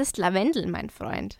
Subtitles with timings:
[0.00, 1.38] ist Lavendel, mein Freund.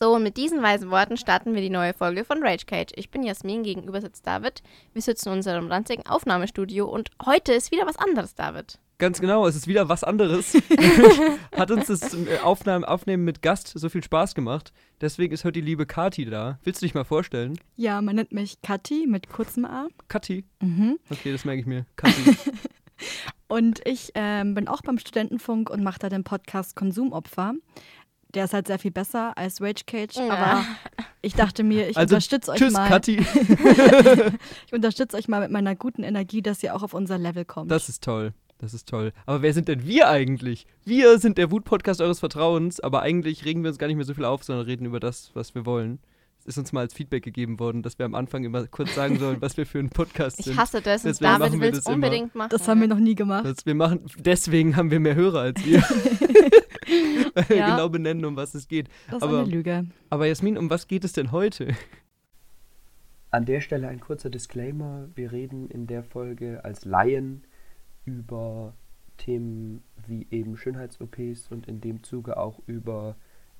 [0.00, 2.92] So, und mit diesen weisen Worten starten wir die neue Folge von Rage Cage.
[2.94, 4.62] Ich bin Jasmin, gegenüber sitzt David.
[4.92, 8.78] Wir sitzen in unserem ranzigen Aufnahmestudio und heute ist wieder was anderes, David.
[8.98, 10.54] Ganz genau, es ist wieder was anderes.
[11.56, 14.72] Hat uns das äh, Aufnahmen, Aufnehmen mit Gast so viel Spaß gemacht.
[15.00, 16.58] Deswegen ist heute die liebe Kati da.
[16.64, 17.58] Willst du dich mal vorstellen?
[17.76, 19.88] Ja, man nennt mich Kathi mit kurzem A.
[20.08, 20.44] Kati?
[20.60, 20.98] Mhm.
[21.10, 21.86] Okay, das merke ich mir.
[21.96, 22.36] Kati.
[23.48, 27.54] Und ich ähm, bin auch beim Studentenfunk und mache da den Podcast Konsumopfer.
[28.34, 30.28] Der ist halt sehr viel besser als Rage Cage, Ja.
[30.28, 30.64] aber
[31.22, 32.88] ich dachte mir, ich also, unterstütze euch tschüss, mal.
[32.88, 33.16] Kati.
[34.66, 37.70] Ich unterstütze euch mal mit meiner guten Energie, dass ihr auch auf unser Level kommt.
[37.70, 38.34] Das ist toll.
[38.58, 39.12] Das ist toll.
[39.24, 40.66] Aber wer sind denn wir eigentlich?
[40.84, 44.14] Wir sind der Wut-Podcast eures Vertrauens, aber eigentlich regen wir uns gar nicht mehr so
[44.14, 46.00] viel auf, sondern reden über das, was wir wollen.
[46.48, 49.40] Ist uns mal als Feedback gegeben worden, dass wir am Anfang immer kurz sagen sollen,
[49.42, 50.56] was wir für ein Podcast Ich sind.
[50.56, 51.94] hasse das und Deswegen David machen wir will es das immer.
[52.06, 52.48] unbedingt machen.
[52.50, 53.44] das haben wir noch nie gemacht.
[53.44, 55.80] Das wir machen, deswegen haben wir mehr Hörer als ihr.
[57.34, 57.70] Weil wir Ja.
[57.76, 58.88] genau benennen, um was es geht.
[59.08, 59.86] Das ist aber- eine Lüge.
[60.10, 61.68] Aber Jasmin, um was geht es denn heute?
[63.30, 65.06] An der Stelle ein kurzer Disclaimer.
[65.14, 67.44] Wir reden in der Folge als Laien
[68.06, 68.72] über
[69.18, 73.16] Themen wie eben Schönheits-OPs und in dem Zuge auch über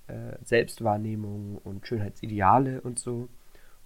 [0.09, 3.29] äh, Selbstwahrnehmung und Schönheitsideale und so.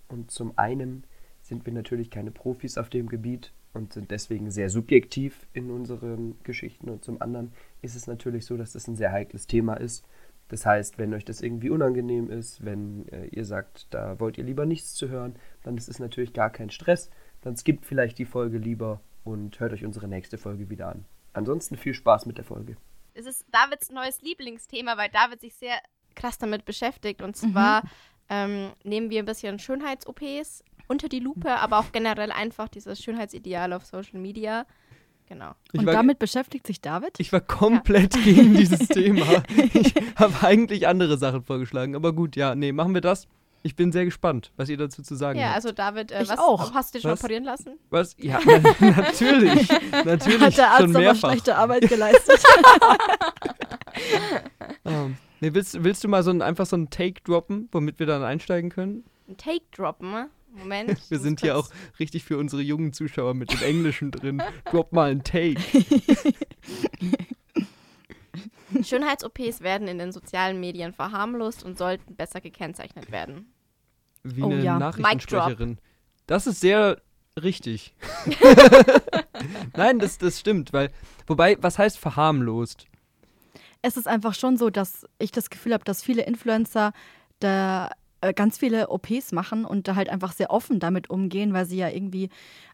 [0.09, 1.05] Und zum einen
[1.43, 6.37] sind wir natürlich keine Profis auf dem Gebiet und sind deswegen sehr subjektiv in unseren
[6.43, 6.89] Geschichten.
[6.89, 10.05] Und zum anderen ist es natürlich so, dass das ein sehr heikles Thema ist.
[10.49, 14.45] Das heißt, wenn euch das irgendwie unangenehm ist, wenn äh, ihr sagt, da wollt ihr
[14.45, 17.11] lieber nichts zu hören, dann ist es natürlich gar kein Stress.
[17.41, 21.07] Dann skippt vielleicht die Folge lieber und hört euch unsere nächste Folge wieder an.
[21.33, 22.77] Ansonsten viel Spaß mit der Folge.
[23.15, 25.79] Es ist Davids neues Lieblingsthema, weil David sich sehr
[26.15, 27.23] krass damit beschäftigt.
[27.23, 27.83] Und zwar
[28.29, 33.73] ähm, nehmen wir ein bisschen Schönheits-OPs unter die Lupe, aber auch generell einfach dieses Schönheitsideal
[33.73, 34.67] auf Social Media.
[35.27, 35.53] Genau.
[35.73, 37.13] Ich Und war, damit beschäftigt sich David?
[37.19, 39.43] ich war komplett gegen dieses Thema.
[39.75, 41.97] Ich habe eigentlich andere Sachen vorgeschlagen.
[41.97, 43.27] Aber gut, ja, nee, machen wir das.
[43.65, 45.55] Ich bin sehr gespannt, was ihr dazu zu sagen Ja, habt.
[45.57, 46.75] also David, äh, was auch.
[46.75, 47.21] hast du dich schon Was?
[47.21, 47.79] operieren lassen?
[47.91, 48.17] Was?
[48.19, 48.41] Ja,
[48.81, 49.69] na, natürlich.
[50.05, 50.41] Natürlich.
[50.43, 51.31] Hat der Arzt schon aber mehrfach.
[51.31, 52.43] schlechte Arbeit geleistet.
[54.85, 58.07] Ähm, nee, willst, willst du mal so ein, einfach so einen Take droppen, womit wir
[58.07, 59.05] dann einsteigen können?
[59.29, 60.31] Ein Take droppen, ne?
[60.55, 61.01] Moment.
[61.11, 64.43] Wir sind hier auch richtig für unsere jungen Zuschauer mit dem Englischen drin.
[64.71, 65.61] Drop mal einen Take.
[68.83, 73.53] Schönheits-OPs werden in den sozialen Medien verharmlost und sollten besser gekennzeichnet werden.
[74.23, 74.79] Wie Oh eine ja.
[74.79, 75.79] Nachrichtensprecherin.
[76.27, 77.01] Das ist sehr
[77.43, 77.95] richtig.
[79.77, 80.91] Nein, das, das stimmt, weil,
[81.27, 82.87] wobei, was heißt verharmlost?
[83.83, 86.93] Es ist einfach schon so, dass ich das Gefühl habe, dass viele Influencer
[87.41, 91.67] da äh, ganz viele OPs machen und da halt einfach sehr offen damit umgehen, weil
[91.67, 92.29] sie ja irgendwie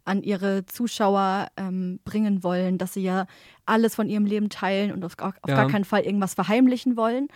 [0.05, 3.27] an ihre Zuschauer ähm, bringen wollen, dass sie ja
[3.65, 5.57] alles von ihrem Leben teilen und auf, gar- auf Ja.
[5.57, 7.29] gar keinen Fall irgendwas verheimlichen wollen,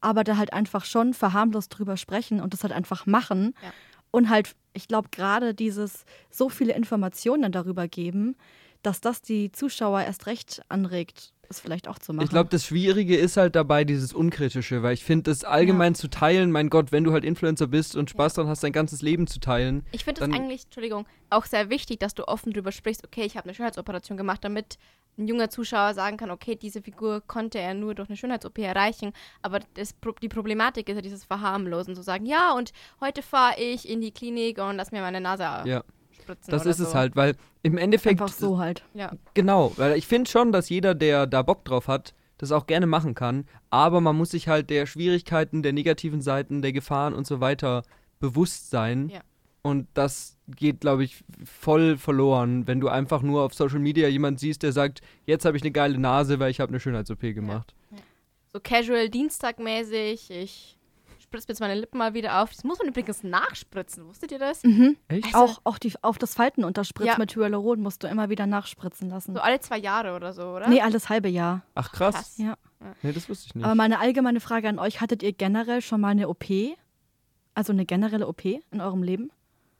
[0.00, 3.54] aber da halt einfach schon verharmlost drüber sprechen und das halt einfach machen.
[3.62, 3.72] Ja.
[4.10, 8.36] Und halt, ich glaube, gerade dieses so viele Informationen darüber geben,
[8.82, 12.24] dass das die Zuschauer erst recht anregt, es vielleicht auch zu machen.
[12.24, 16.08] Ich glaube, das Schwierige ist halt dabei dieses Unkritische, weil ich finde, das allgemein zu
[16.08, 19.26] teilen, mein Gott, wenn du halt Influencer bist und Spaß daran hast, dein ganzes Leben
[19.26, 19.84] zu teilen.
[19.92, 23.36] Ich finde es eigentlich, Entschuldigung, auch sehr wichtig, dass du offen drüber sprichst, okay, ich
[23.36, 24.78] habe eine Schönheitsoperation gemacht, damit
[25.18, 29.12] ein junger Zuschauer sagen kann, okay, diese Figur konnte er nur durch eine Schönheits-OP erreichen.
[29.42, 33.88] Aber das, die Problematik ist ja dieses Verharmlosen, zu sagen, ja, und heute fahre ich
[33.88, 35.84] in die Klinik und lass mir meine Nase Ja,
[36.22, 36.50] spritzen.
[36.50, 36.94] das ist es so.
[36.94, 38.20] halt, weil im Endeffekt.
[38.20, 38.84] einfach so halt.
[38.94, 39.12] Ja.
[39.34, 42.86] Genau, weil ich finde schon, dass jeder, der da Bock drauf hat, das auch gerne
[42.86, 47.26] machen kann, aber man muss sich halt der Schwierigkeiten, der negativen Seiten, der Gefahren und
[47.26, 47.82] so weiter
[48.18, 49.10] bewusst sein.
[49.10, 49.20] Ja.
[49.62, 54.40] Und das geht, glaube ich, voll verloren, wenn du einfach nur auf Social Media jemand
[54.40, 57.74] siehst, der sagt, jetzt habe ich eine geile Nase, weil ich habe eine Schönheits-OP gemacht.
[58.52, 60.78] So casual Dienstagmäßig, ich
[61.32, 62.50] spritze mir jetzt meine Lippen mal wieder auf.
[62.50, 64.62] Das muss man übrigens nachspritzen, wusstet ihr das?
[64.64, 64.96] Mhm.
[65.08, 65.24] Echt?
[65.34, 67.16] Also- Auch, auch die, auf das Falten unterspritzt Ja.
[67.18, 69.34] mit Hyaluron musst du immer wieder nachspritzen lassen.
[69.34, 70.68] So alle zwei Jahre oder so, oder?
[70.68, 71.62] Nee, alles halbe Jahr.
[71.74, 72.14] Ach krass.
[72.14, 72.38] Krass.
[72.38, 72.54] Ja.
[73.02, 73.64] Nee, das wusste ich nicht.
[73.64, 76.44] Aber meine allgemeine Frage an euch, hattet ihr generell schon mal eine OP?
[77.54, 79.30] Also eine generelle OP in eurem Leben?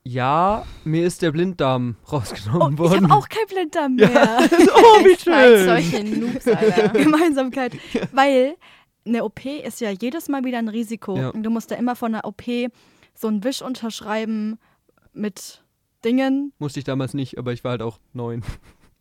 [0.04, 3.04] ja, mir ist der Blinddarm Oh, rausgenommen ich worden.
[3.08, 4.08] habe auch kein Blinddarm mehr.
[4.74, 5.64] oh, wie schön.
[5.64, 6.88] solche Noobs, Alter.
[6.98, 7.76] Gemeinsamkeit.
[8.10, 8.56] Weil
[9.06, 11.16] eine OP ist ja jedes Mal wieder ein Risiko.
[11.16, 11.28] Ja.
[11.30, 12.42] Und du musst ja immer von einer OP
[13.14, 14.58] so einen Wisch unterschreiben
[15.12, 15.62] mit
[16.04, 16.52] Dingen.
[16.58, 18.42] Musste ich damals nicht, aber ich war halt auch neun.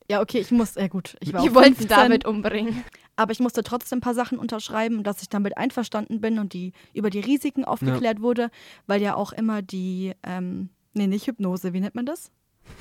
[0.10, 2.84] Ja, okay, ich muss, ja gut, ich war Die wollten 15, David umbringen.
[3.16, 6.74] aber ich musste trotzdem ein paar Sachen unterschreiben, dass ich damit einverstanden bin und die
[6.94, 8.50] über die Risiken aufgeklärt wurde,
[8.88, 12.30] weil ja auch immer die, ähm, nee, nicht Hypnose, wie nennt man das?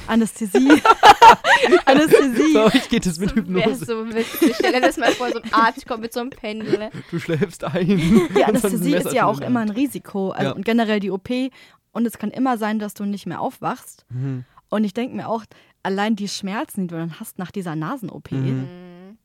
[0.06, 0.82] Anästhesie.
[1.86, 2.54] Anästhesie.
[2.54, 3.84] Bei euch geht es mit Hypnose.
[3.84, 4.54] so witzig.
[4.56, 6.90] Stell dir das mal vor, so ein Arzt kommt mit so einem Pendel.
[7.10, 7.86] Du schläfst ein.
[7.86, 10.30] Die ein Anästhesie ist ja auch immer ein Risiko.
[10.30, 10.56] Also Ja.
[10.56, 11.28] und generell die OP.
[11.92, 14.04] Und es kann immer sein, dass du nicht mehr aufwachst.
[14.10, 14.44] Mhm.
[14.68, 15.44] Und ich denke mir auch,
[15.82, 18.46] allein die Schmerzen, die du dann hast nach dieser Nasen-OP, Mhm.
[18.46, 19.18] Mhm.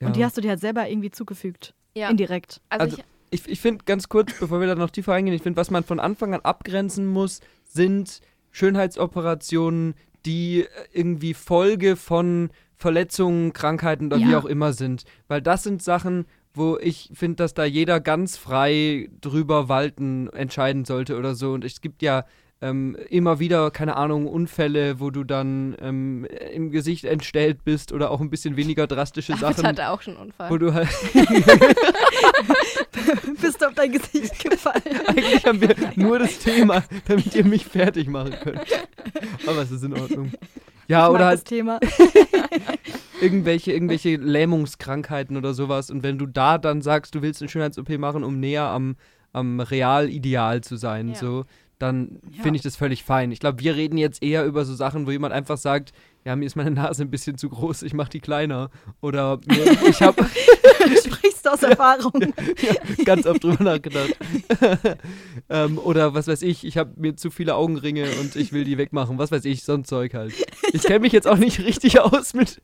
[0.00, 0.06] Ja.
[0.08, 1.72] und die hast du dir halt selber irgendwie zugefügt.
[1.94, 2.10] Ja.
[2.10, 2.60] Indirekt.
[2.68, 2.96] Also, Also-
[3.30, 5.70] ich, ich, ich finde ganz kurz, bevor wir da noch tiefer eingehen, ich finde, was
[5.70, 8.20] man von Anfang an abgrenzen muss, sind
[8.56, 9.94] Schönheitsoperationen,
[10.24, 14.38] die äh, irgendwie Folge von Verletzungen, Krankheiten oder wie Ja.
[14.38, 15.04] auch immer sind.
[15.28, 20.84] Weil das sind Sachen, wo ich finde, dass da jeder ganz frei drüber walten entscheiden
[20.86, 21.52] sollte oder so.
[21.52, 22.24] Und es gibt ja
[22.62, 28.10] ähm, immer wieder, keine Ahnung, Unfälle, wo du dann ähm, im Gesicht entstellt bist oder
[28.10, 29.66] auch ein bisschen weniger drastische David Sachen.
[29.68, 30.50] hatte auch schon einen Unfall.
[30.50, 30.88] Wo du halt
[33.40, 34.82] Bist auf dein Gesicht gefallen?
[35.06, 38.60] Eigentlich haben wir nur das Thema, damit ihr mich fertig machen könnt.
[39.46, 40.32] Aber es ist in Ordnung.
[40.88, 41.80] Ja, Ich oder das halt Thema.
[43.20, 45.90] irgendwelche, irgendwelche Lähmungskrankheiten oder sowas.
[45.90, 48.96] Und wenn du da dann sagst, du willst eine Schönheits-OP machen, um näher am,
[49.32, 51.14] am Realideal zu sein, Ja.
[51.16, 51.44] so,
[51.78, 52.42] dann Ja.
[52.42, 53.30] finde ich das völlig fein.
[53.32, 55.92] Ich glaube, wir reden jetzt eher über so Sachen, wo jemand einfach sagt,
[56.26, 58.70] ja, mir ist meine Nase ein bisschen zu groß, ich mache die kleiner.
[59.00, 60.26] Oder mir, ich habe
[60.86, 62.34] Du sprichst aus Erfahrung.
[63.04, 64.16] ganz oft drüber nachgedacht.
[65.48, 68.76] ähm, oder was weiß ich, ich habe mir zu viele Augenringe und ich will die
[68.78, 69.18] wegmachen.
[69.18, 70.34] Was weiß ich, so ein Zeug halt.
[70.72, 72.60] Ich kenne mich jetzt auch nicht richtig aus mit,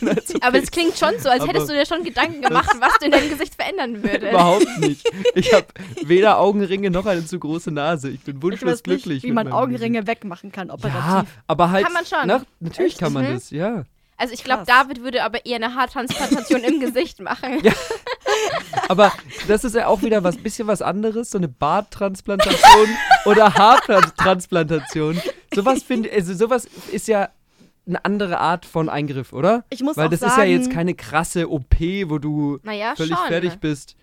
[0.00, 2.92] mit Aber es klingt schon so, als Aber- hättest du dir schon Gedanken gemacht, was
[2.98, 4.32] du in deinem Gesicht verändern würdest.
[4.32, 5.08] Überhaupt nicht.
[5.34, 5.66] Ich habe
[6.04, 8.10] weder Augenringe noch eine zu große Nase.
[8.10, 9.22] Ich bin Ich wunschlos nicht, glücklich.
[9.22, 10.84] wie mit man Augenringe wegmachen kann, Gesicht.
[10.84, 11.30] Ja, operativ.
[11.46, 11.84] aber halt.
[11.84, 12.18] Kann man schon.
[12.26, 13.00] Na, natürlich Echt?
[13.00, 13.34] kann man Mhm.
[13.34, 13.84] das, ja.
[14.18, 14.64] Also ich glaube.
[14.66, 17.60] David würde aber eher eine Haartransplantation im Gesicht machen.
[17.62, 17.72] Ja.
[18.88, 19.12] Aber
[19.48, 22.88] das ist ja auch wieder was bisschen was anderes, so eine Barttransplantation
[23.24, 25.20] oder Haartransplantation.
[25.54, 27.28] Sowas finde also sowas ist ja
[27.86, 29.64] eine andere Art von Eingriff, oder?
[29.70, 31.76] Ich muss Weil auch das sagen, ist ja jetzt keine krasse OP,
[32.08, 33.28] wo du Naja, völlig schon.
[33.28, 33.96] fertig bist.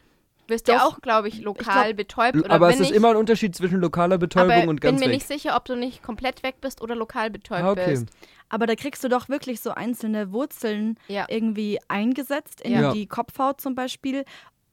[0.53, 0.85] Wirst ja Doch.
[0.97, 3.55] auch, glaube ich, lokal glaub- betäubt oder Aber wenn es ist nicht, immer ein Unterschied
[3.55, 5.15] zwischen lokaler Betäubung aber und bin ganz mir weg.
[5.15, 7.85] nicht sicher, ob du nicht komplett weg bist oder lokal betäubt Ah, okay.
[7.89, 8.05] bist.
[8.49, 11.25] aber da kriegst du doch wirklich so einzelne Wurzeln Ja.
[11.27, 12.93] irgendwie eingesetzt in Ja.
[12.93, 14.25] die Kopfhaut zum Beispiel.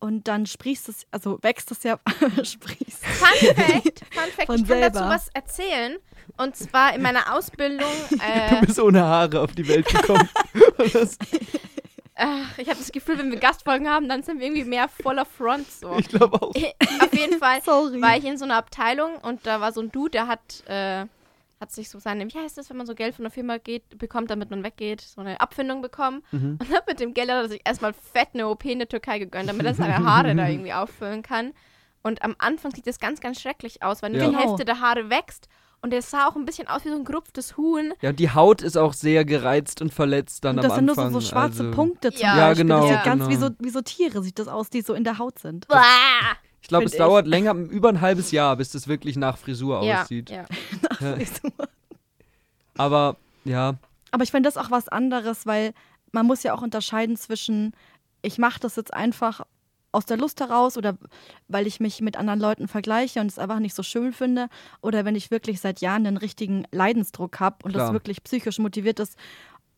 [0.02, 1.98] Und dann sprießt es, also wächst es ja,
[2.42, 3.04] sprießt.
[3.04, 5.08] Fun Fact, Fun Fact, Von ich kann dazu selber.
[5.14, 5.96] was erzählen.
[6.38, 10.26] Und zwar in meiner Ausbildung, Du äh, bist ohne Haare auf die Welt gekommen.
[12.16, 15.24] Ach, ich habe das Gefühl, wenn wir Gastfolgen haben, dann sind wir irgendwie mehr voller
[15.24, 15.96] Front so.
[15.98, 16.50] ich glaube auch.
[17.00, 18.00] Auf jeden Fall Sorry.
[18.02, 21.06] war ich in so einer Abteilung und da war so ein Dude, der hat, äh,
[21.60, 23.98] hat sich so seine, wie heißt das, wenn man so Geld von der Firma geht,
[23.98, 26.22] bekommt, damit man weggeht, so eine Abfindung bekommen.
[26.32, 26.58] Mhm.
[26.60, 29.18] Und dann mit dem Geld hat er sich erstmal fett eine OP in der Türkei
[29.18, 31.52] gegönnt, damit er seine Haare da irgendwie auffüllen kann.
[32.02, 34.26] Und am Anfang sieht das ganz, ganz schrecklich aus, weil nur Ja.
[34.28, 34.46] die Genau.
[34.48, 35.48] Hälfte der Haare wächst.
[35.82, 37.94] Und es sah auch ein bisschen aus wie so ein gerupftes Huhn.
[38.02, 40.84] Ja, und die Haut ist auch sehr gereizt und verletzt dann Und das am sind
[40.86, 41.12] nur Anfang.
[41.14, 42.64] so, so schwarze also, Punkte zum Ja, Beispiel.
[42.64, 43.02] genau, Das sieht ja.
[43.04, 43.46] ganz wie, genau.
[43.46, 45.66] so, wie so Tiere, sieht das aus, die so in der Haut sind.
[45.68, 45.76] Bäh.
[46.60, 46.98] Ich glaube, es ich.
[46.98, 50.28] dauert länger, über ein halbes Jahr, bis das wirklich nach Frisur Ja, aussieht.
[50.30, 50.44] ja.
[52.76, 53.74] Aber ja,
[54.10, 55.72] Aber ich finde das auch was anderes, weil
[56.12, 57.72] man muss ja auch unterscheiden zwischen,
[58.22, 59.42] ich mache das jetzt einfach
[59.92, 60.96] aus der Lust heraus oder
[61.48, 64.48] weil ich mich mit anderen Leuten vergleiche und es einfach nicht so schön finde
[64.82, 67.86] oder wenn ich wirklich seit Jahren den richtigen Leidensdruck habe und Klar.
[67.86, 69.16] das wirklich psychisch motiviert ist,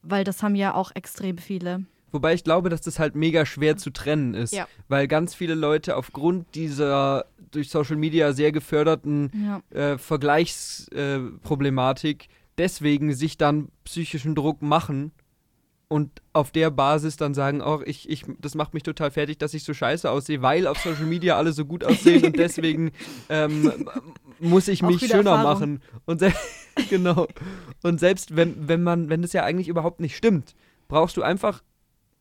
[0.03, 1.85] weil das haben ja auch extrem viele.
[2.11, 4.67] wobei ich glaube, dass das halt mega schwer zu trennen ist, Ja.
[4.88, 9.63] weil ganz viele Leute aufgrund dieser durch Social Media sehr geförderten Ja.
[9.94, 15.13] äh, Vergleichsproblematik äh, deswegen sich dann psychischen Druck machen
[15.93, 19.53] und auf der Basis dann sagen, auch ich, ich, das macht mich total fertig, dass
[19.53, 22.93] ich so scheiße aussehe, weil auf Social Media alle so gut aussehen und deswegen
[23.29, 23.87] ähm,
[24.41, 25.44] muss ich mich schöner Erfahrung.
[25.44, 25.82] machen.
[26.06, 26.22] Und
[26.89, 27.29] genau.
[27.82, 30.55] Und selbst wenn, wenn man, wenn das ja eigentlich überhaupt nicht stimmt,
[30.89, 31.63] brauchst du einfach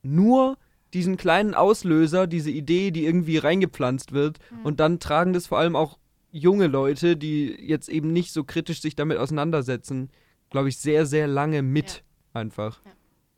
[0.03, 0.57] nur
[0.93, 4.39] diesen kleinen Auslöser, diese Idee, die irgendwie reingepflanzt wird.
[4.65, 5.97] Und dann tragen das vor allem auch
[6.31, 10.09] junge Leute, die jetzt eben nicht so kritisch sich damit auseinandersetzen,
[10.49, 12.03] glaube ich, sehr, sehr lange mit.
[12.33, 12.81] Einfach.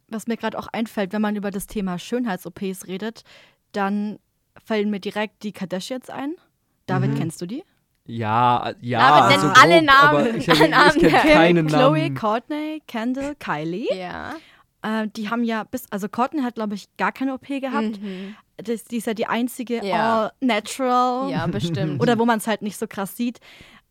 [0.08, 3.24] Was mir gerade auch einfällt, wenn man über das Thema Schönheits-OPs redet,
[3.72, 4.20] dann
[4.64, 6.36] fallen mir direkt die Kardashians ein.
[6.86, 7.16] David, Mhm.
[7.18, 7.64] kennst du die?
[8.06, 9.30] Ja, ja.
[9.30, 10.10] David nennt alle grob, Namen.
[10.28, 10.92] Aber ich, Alle ich Namen.
[11.00, 12.16] kenne Kim, keinen Chloe, Namen.
[12.16, 13.88] Courtney, Kendall, Kylie.
[13.96, 14.36] Ja.
[14.82, 18.02] Äh, die haben ja bis, also Courtney hat, glaube ich, gar keine OP gehabt.
[18.02, 18.36] Mhm.
[18.58, 20.24] Das, die ist ja die einzige Ja.
[20.26, 21.32] all natural.
[21.32, 22.00] Ja, bestimmt.
[22.02, 23.40] Oder wo man es halt nicht so krass sieht.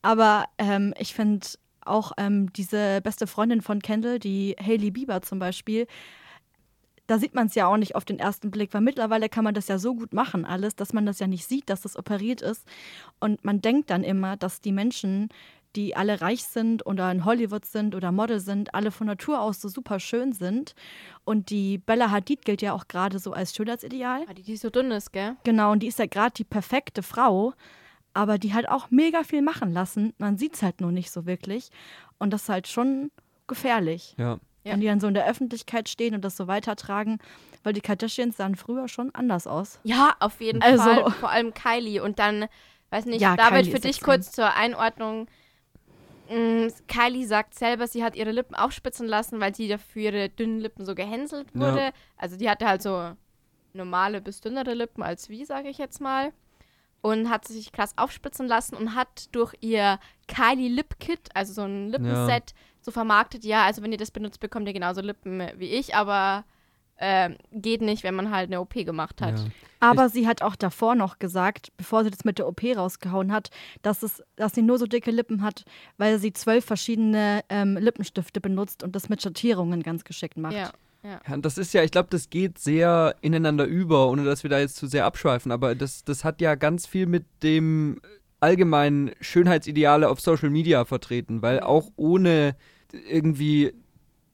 [0.02, 1.46] Aber ähm, ich finde
[1.86, 5.86] auch ähm, diese beste Freundin von Kendall, die Hailey Bieber zum Beispiel,
[7.06, 9.54] da sieht man es ja auch nicht auf den ersten Blick, weil mittlerweile kann man
[9.54, 12.40] das ja so gut machen, alles, dass man das ja nicht sieht, dass das operiert
[12.42, 12.66] ist.
[13.20, 15.28] Und man denkt dann immer, dass die Menschen,
[15.74, 19.60] die alle reich sind oder in Hollywood sind oder Model sind, alle von Natur aus
[19.60, 20.74] so super schön sind.
[21.24, 24.24] Und die Bella Hadid gilt ja auch gerade so als Schönheitsideal.
[24.28, 25.36] Ah, Die, die so dünn ist, gell?
[25.44, 27.52] Genau, und die ist ja gerade die perfekte Frau,
[28.14, 30.12] aber die halt auch mega viel machen lassen.
[30.18, 31.70] Man sieht es halt nur nicht so wirklich.
[32.18, 33.10] Und das ist halt schon
[33.46, 34.14] gefährlich.
[34.18, 34.38] Ja.
[34.64, 34.72] Ja.
[34.74, 37.18] Wenn die dann so in der Öffentlichkeit stehen und das so weitertragen,
[37.64, 39.80] weil die Kardashians sahen früher schon anders aus.
[39.82, 41.10] Ja, auf jeden Also- Fall.
[41.12, 42.00] Vor allem Kylie.
[42.00, 42.46] Und dann,
[42.90, 45.26] weiß nicht, Ja, David, Kylie für dich kurz zur Einordnung.
[46.30, 50.60] Mm, Kylie sagt selber, sie hat ihre Lippen aufspitzen lassen, weil sie dafür ihre dünnen
[50.60, 51.60] Lippen so gehänselt Ja.
[51.60, 51.90] wurde.
[52.16, 53.12] Also die hatte halt so
[53.72, 56.32] normale bis dünnere Lippen als wie, sage ich jetzt mal.
[57.02, 61.62] Und hat sich krass aufspitzen lassen und hat durch ihr Kylie Lip Kit, also so
[61.62, 65.66] ein Lippenset, so vermarktet, ja, also wenn ihr das benutzt, bekommt ihr genauso Lippen wie
[65.66, 66.44] ich, aber
[66.98, 69.38] ähm, geht nicht, wenn man halt eine OP gemacht hat.
[69.38, 69.44] Ja.
[69.80, 73.50] Aber sie hat auch davor noch gesagt, bevor sie das mit der OP rausgehauen hat,
[73.82, 75.64] dass, es, dass sie nur so dicke Lippen hat,
[75.98, 80.54] weil sie zwölf verschiedene ähm, Lippenstifte benutzt und das mit Schattierungen ganz geschickt macht.
[80.54, 80.70] Ja.
[81.04, 84.60] Ja, das ist ja, ich glaube, das geht sehr ineinander über, ohne dass wir da
[84.60, 88.00] jetzt zu sehr abschweifen, aber das, das hat ja ganz viel mit dem
[88.38, 92.56] allgemeinen Schönheitsideale auf Social Media vertreten, weil auch ohne
[92.92, 93.72] irgendwie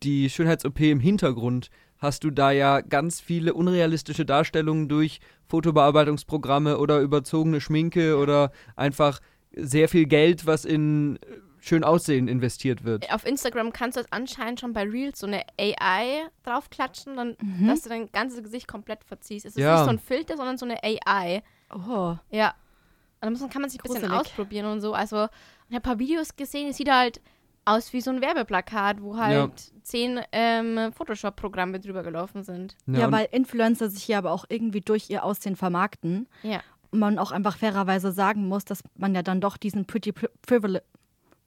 [0.02, 7.00] die Schönheits-OP im Hintergrund hast du da ja ganz viele unrealistische Darstellungen durch Fotobearbeitungsprogramme oder
[7.00, 9.20] überzogene Schminke oder einfach
[9.54, 11.18] sehr viel Geld, was in
[11.60, 13.10] schön Aussehen investiert wird.
[13.12, 17.66] Auf Instagram kannst du jetzt anscheinend schon bei Reels so eine AI draufklatschen, dann, Mhm.
[17.68, 19.46] dass du dein ganzes Gesicht komplett verziehst.
[19.46, 19.76] Es ist Ja.
[19.76, 21.42] nicht so ein Filter, sondern so eine AI.
[21.74, 22.16] Oh.
[22.30, 22.48] Ja.
[22.50, 22.54] Und
[23.22, 24.92] dann muss, man- kann man sich ein bisschen ausprobieren und so.
[24.94, 25.16] Also,
[25.68, 27.20] ich habe ein paar Videos gesehen, es sieht halt
[27.64, 32.76] aus wie so ein Werbeplakat, wo halt zehn ähm, Photoshop-Programme drüber gelaufen sind.
[32.86, 36.28] Ja, und- weil Influencer sich ja aber auch irgendwie durch ihr Aussehen vermarkten.
[36.42, 36.60] Ja.
[36.90, 40.30] Und man auch einfach fairerweise sagen muss, dass man ja dann doch diesen Pretty Pri-
[40.46, 40.84] Privilege,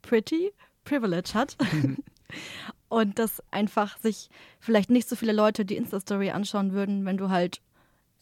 [0.01, 0.51] pretty
[0.83, 1.57] Privilege hat.
[2.89, 4.29] Und dass einfach sich
[4.59, 7.61] vielleicht nicht so viele Leute die Insta-Story anschauen würden, wenn du halt.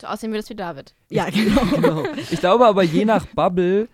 [0.01, 0.95] So aussehen würdest wie David.
[1.09, 1.65] Ja, genau.
[1.65, 2.03] genau.
[2.31, 3.89] Ich glaube aber, je nach Bubble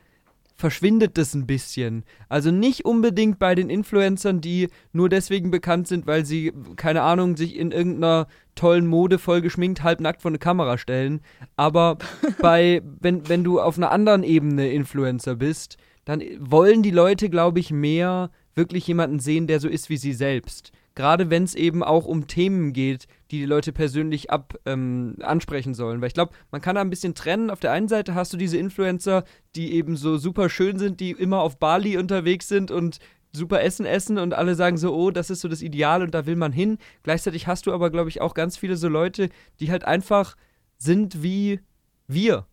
[0.56, 2.04] verschwindet das ein bisschen.
[2.30, 7.36] Also nicht unbedingt bei den Influencern, die nur deswegen bekannt sind, weil sie, keine Ahnung,
[7.36, 11.22] sich in irgendeiner tollen Mode voll geschminkt halbnackt vor eine Kamera stellen.
[11.56, 11.98] Aber
[12.42, 17.60] bei, wenn, wenn du auf einer anderen Ebene Influencer bist, dann wollen die Leute, glaube
[17.60, 20.72] ich, mehr wirklich jemanden sehen, der so ist wie sie selbst.
[20.94, 25.74] Gerade wenn es eben auch um Themen geht, die die Leute persönlich ab, ähm, ansprechen
[25.74, 26.00] sollen.
[26.00, 27.50] Weil ich glaube, man kann da ein bisschen trennen.
[27.50, 31.12] Auf der einen Seite hast du diese Influencer, die eben so super schön sind, die
[31.12, 33.00] immer auf Bali unterwegs sind und
[33.34, 36.26] super Essen essen und alle sagen so, oh, das ist so das Ideal und da
[36.26, 36.78] will man hin.
[37.04, 40.38] Gleichzeitig hast du aber, glaube ich, auch ganz viele so Leute, die halt einfach
[40.78, 41.60] sind wie
[42.08, 42.46] wir.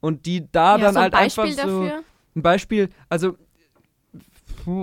[0.00, 1.84] Und die da ja, dann so ein halt Beispiel einfach so.
[1.84, 2.04] dafür.
[2.38, 3.36] Ein Beispiel, also,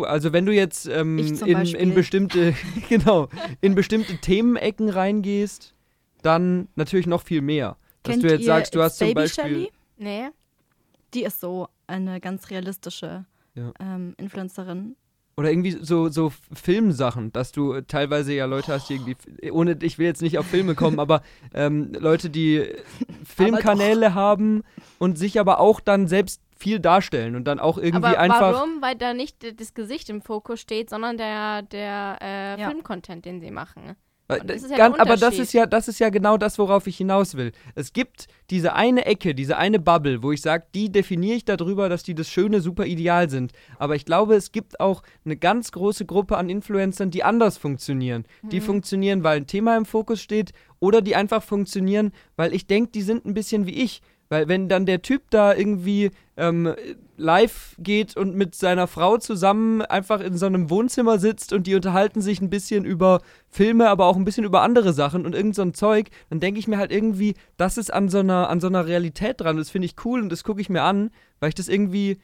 [0.03, 2.53] also wenn du jetzt ähm, zum in, in bestimmte,
[2.89, 3.29] genau,
[3.61, 5.73] in bestimmte Themenecken reingehst,
[6.21, 7.77] dann natürlich noch viel mehr.
[8.03, 9.43] Dass Kennt du jetzt sagst, du hast zum Baby Beispiel.
[9.43, 9.71] Shelly?
[9.97, 10.27] Nee.
[11.13, 13.71] Die ist so eine ganz realistische Ja.
[13.79, 14.95] ähm, Influencerin.
[15.37, 19.97] Oder irgendwie so, so Filmsachen, dass du teilweise ja Leute hast, die irgendwie, ohne, ich
[19.97, 21.21] will jetzt nicht auf Filme kommen, aber
[21.53, 22.65] ähm, Leute, die
[23.25, 24.63] Filmkanäle haben
[24.97, 28.53] und sich aber auch dann selbst viel darstellen und dann auch irgendwie Aber einfach.
[28.53, 28.81] warum?
[28.81, 32.69] Weil da nicht das Gesicht im Fokus steht, sondern der, der äh, Ja.
[32.69, 33.95] Filmcontent, den sie machen.
[34.27, 36.87] Und das ist ja ganz, aber das ist ja, das ist ja genau das, worauf
[36.87, 37.51] ich hinaus will.
[37.75, 41.89] Es gibt diese eine Ecke, diese eine Bubble, wo ich sage, die definiere ich darüber,
[41.89, 43.51] dass die das schöne, super Ideal sind.
[43.77, 48.25] Aber ich glaube, es gibt auch eine ganz große Gruppe an Influencern, die anders funktionieren.
[48.41, 48.65] Die Mhm.
[48.65, 53.03] funktionieren, weil ein Thema im Fokus steht oder die einfach funktionieren, weil ich denke, die
[53.03, 54.01] sind ein bisschen wie ich.
[54.29, 56.73] Weil wenn dann der Typ da irgendwie ähm,
[57.17, 61.75] live geht und mit seiner Frau zusammen einfach in so einem Wohnzimmer sitzt und die
[61.75, 65.55] unterhalten sich ein bisschen über Filme, aber auch ein bisschen über andere Sachen und irgend
[65.55, 68.59] so ein Zeug, dann denke ich mir halt irgendwie, das ist an so einer, an
[68.59, 69.57] so einer Realität dran.
[69.57, 72.17] Das finde ich cool und das gucke ich mir an, weil ich das irgendwie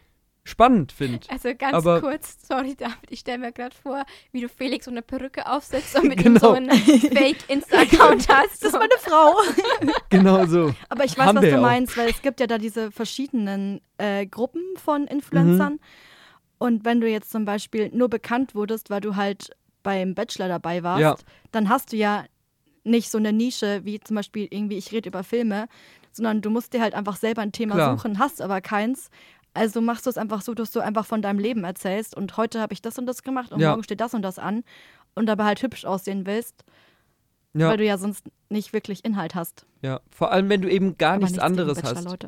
[0.43, 1.19] spannend finde.
[1.29, 4.91] Also ganz Aber- kurz, sorry David, ich stelle mir gerade vor, wie du Felix so
[4.91, 6.39] eine Perücke aufsetzt und mit ihm Genau.
[6.39, 8.63] so einen Fake-Insta-Account hast.
[8.63, 9.35] Das ist meine Frau.
[10.09, 10.73] Genau so.
[10.89, 11.61] Aber ich weiß, Haben was du ja auch.
[11.61, 15.79] meinst, weil es gibt ja da diese verschiedenen äh, Gruppen von Influencern.
[16.57, 19.51] Und wenn du jetzt zum Beispiel nur bekannt wurdest, weil du halt
[19.83, 21.15] beim Bachelor dabei warst, Ja.
[21.51, 22.25] dann hast du ja
[22.83, 25.67] nicht so eine Nische wie zum Beispiel irgendwie, ich rede über Filme,
[26.11, 27.97] sondern du musst dir halt einfach selber ein Thema Klar.
[27.97, 29.09] suchen, hast aber keins.
[29.53, 32.61] Also machst du es einfach so, dass du einfach von deinem Leben erzählst und heute
[32.61, 33.69] habe ich das und das gemacht und Ja.
[33.71, 34.63] morgen steht das und das an
[35.13, 36.63] und dabei halt hübsch aussehen willst.
[37.53, 37.67] Ja.
[37.67, 39.65] weil du ja sonst nicht wirklich Inhalt hast.
[39.81, 42.07] Ja, vor allem wenn du eben gar nichts gegen anderes hast.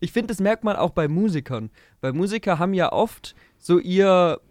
[0.00, 1.70] Ich finde, das merkt man auch bei Musikern.
[2.02, 4.42] Weil Musiker haben ja oft so ihr,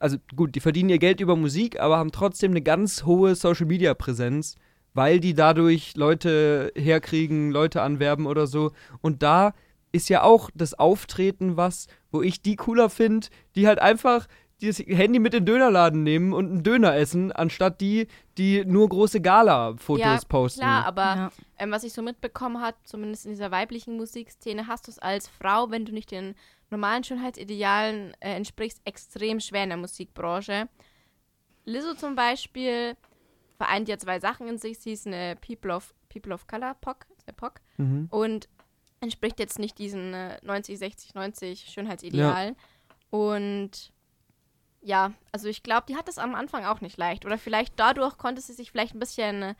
[0.00, 4.56] also gut, die verdienen ihr Geld über Musik, aber haben trotzdem eine ganz hohe Social-Media-Präsenz,
[4.94, 8.72] weil die dadurch Leute herkriegen, Leute anwerben oder so.
[9.00, 9.54] Und da
[9.92, 14.26] ist ja auch das Auftreten was, wo ich die cooler finde, die halt einfach
[14.60, 18.88] das Handy mit in den Dönerladen nehmen und einen Döner essen, anstatt die, die nur
[18.88, 20.60] große Gala-Fotos ja, posten.
[20.62, 21.32] klar, aber Ja.
[21.58, 25.28] ähm, was ich so mitbekommen habe, zumindest in dieser weiblichen Musikszene, hast du es als
[25.28, 26.34] Frau, wenn du nicht den
[26.70, 30.68] normalen Schönheitsidealen äh, entsprichst, extrem schwer in der Musikbranche.
[31.64, 32.96] Lizzo zum Beispiel
[33.58, 34.78] vereint ja zwei Sachen in sich.
[34.80, 38.06] Sie ist eine People of, People of Color, POC, ist eine POC, Mhm.
[38.10, 38.48] und
[39.00, 42.56] entspricht jetzt nicht diesen äh, 90, 60, 90 Schönheitsidealen.
[43.10, 43.92] Und
[44.80, 47.24] ja, also ich glaube, die hat es am Anfang auch nicht leicht.
[47.24, 49.54] Oder vielleicht dadurch konnte sie sich vielleicht ein bisschen, äh,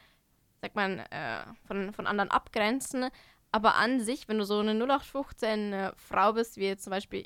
[0.61, 3.09] sagt man, äh, von, von anderen abgrenzen.
[3.51, 7.25] Aber an sich, wenn du so eine 0815 äh, Frau bist, wie jetzt zum Beispiel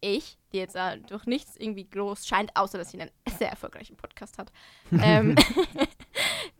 [0.00, 0.76] ich, die jetzt
[1.08, 4.52] durch nichts irgendwie groß scheint, außer dass sie einen sehr erfolgreichen Podcast hat,
[4.92, 5.34] ähm,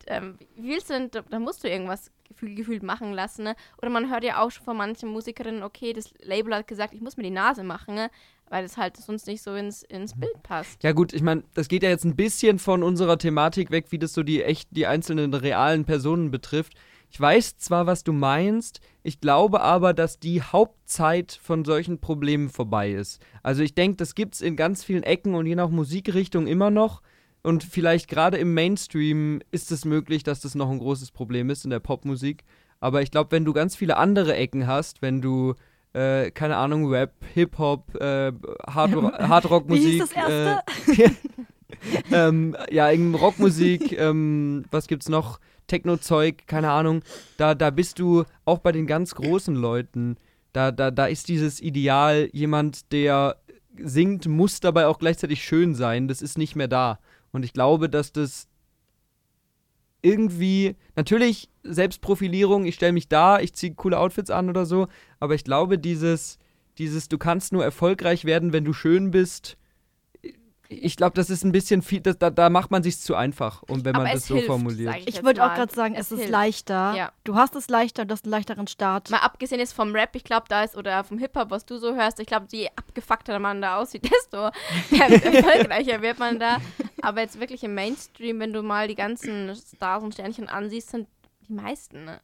[0.07, 3.45] ähm, willst du denn, da, da musst du irgendwas gefühl, gefühlt machen lassen.
[3.45, 3.57] Ne?
[3.79, 7.01] Oder man hört ja auch schon von manchen Musikerinnen, okay, das Label hat gesagt, ich
[7.01, 8.11] muss mir die Nase machen, ne?
[8.49, 10.83] weil das halt sonst nicht so ins, ins Bild passt.
[10.83, 13.99] Ja gut, ich meine, das geht ja jetzt ein bisschen von unserer Thematik weg, wie
[13.99, 16.75] das so die echt die einzelnen realen Personen betrifft.
[17.11, 22.49] Ich weiß zwar, was du meinst, ich glaube aber, dass die Hauptzeit von solchen Problemen
[22.49, 23.23] vorbei ist.
[23.43, 27.03] Also ich denke, das gibt's in ganz vielen Ecken und je nach Musikrichtung immer noch.
[27.45, 31.65] Und vielleicht gerade im Mainstream ist es möglich, dass das noch ein großes Problem ist
[31.65, 32.43] in der Popmusik.
[32.81, 35.55] Aber ich glaube, wenn du ganz viele andere Ecken hast, wenn du,
[35.93, 38.33] äh, keine Ahnung, Rap, Hip-Hop, äh,
[38.67, 38.95] Hard
[39.29, 40.05] Hardrock-Musik.
[40.17, 40.61] Erste?
[40.87, 41.11] Äh,
[42.13, 45.39] ähm, ja, irgendeine Rockmusik, ähm, was gibt's noch?
[45.67, 47.03] Techno-Zeug, keine Ahnung.
[47.37, 50.17] Da, da bist du auch bei den ganz großen Leuten.
[50.55, 53.37] Da, da, da ist dieses Ideal, jemand, der
[53.77, 56.09] singt, muss dabei auch gleichzeitig schön sein.
[56.09, 56.99] Das ist nicht mehr da.
[57.35, 58.47] Und ich glaube, dass das
[60.03, 64.87] irgendwie, natürlich Selbstprofilierung, ich stelle mich da, ich ziehe coole Outfits an oder so,
[65.19, 66.39] aber ich glaube, dieses,
[66.79, 69.57] dieses, du kannst nur erfolgreich werden, wenn du schön bist,
[70.83, 73.63] ich glaube, das ist ein bisschen viel, das, da, da macht man sich zu einfach,
[73.63, 74.97] und wenn Aber man es das so hilft, formuliert.
[74.97, 76.33] ich Ich würde auch gerade sagen, es, ist hilft.
[76.33, 76.95] leichter.
[76.97, 77.13] Ja.
[77.25, 79.11] Du hast es leichter, du hast einen leichteren Start.
[79.11, 81.95] Mal abgesehen jetzt vom Rap, ich glaube, da ist, oder vom Hip-Hop, was du so
[81.95, 84.51] hörst, ich glaube, je abgefuckter man da aussieht, desto
[84.91, 86.59] erfolgreicher wird man da.
[87.03, 91.09] Aber jetzt wirklich im Mainstream, wenn du mal die ganzen Stars und Sternchen ansiehst, sind
[91.49, 92.21] die meisten ne,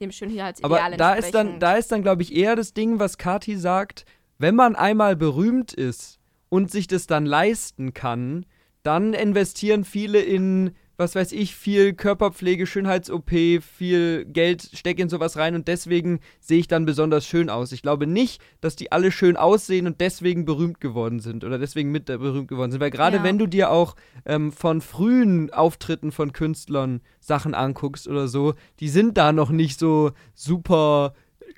[0.00, 3.18] dem Schönheitsideal Aber da ist dann, da ist dann, glaube ich, eher das Ding, was
[3.18, 4.04] Kati sagt,
[4.38, 6.18] wenn man einmal berühmt ist
[6.54, 8.46] und sich das dann leisten kann,
[8.84, 15.36] dann investieren viele in, was weiß ich, viel Körperpflege, Schönheits-OP, viel Geld, steck in sowas
[15.36, 17.72] rein und deswegen sehe ich dann besonders schön aus.
[17.72, 21.90] Ich glaube nicht, dass die alle schön aussehen und deswegen berühmt geworden sind oder deswegen
[21.90, 22.80] mit berühmt geworden sind.
[22.80, 23.24] Weil gerade Ja.
[23.24, 28.90] wenn du dir auch ähm, von frühen Auftritten von Künstlern Sachen anguckst oder so, die
[28.90, 31.14] sind da noch nicht so super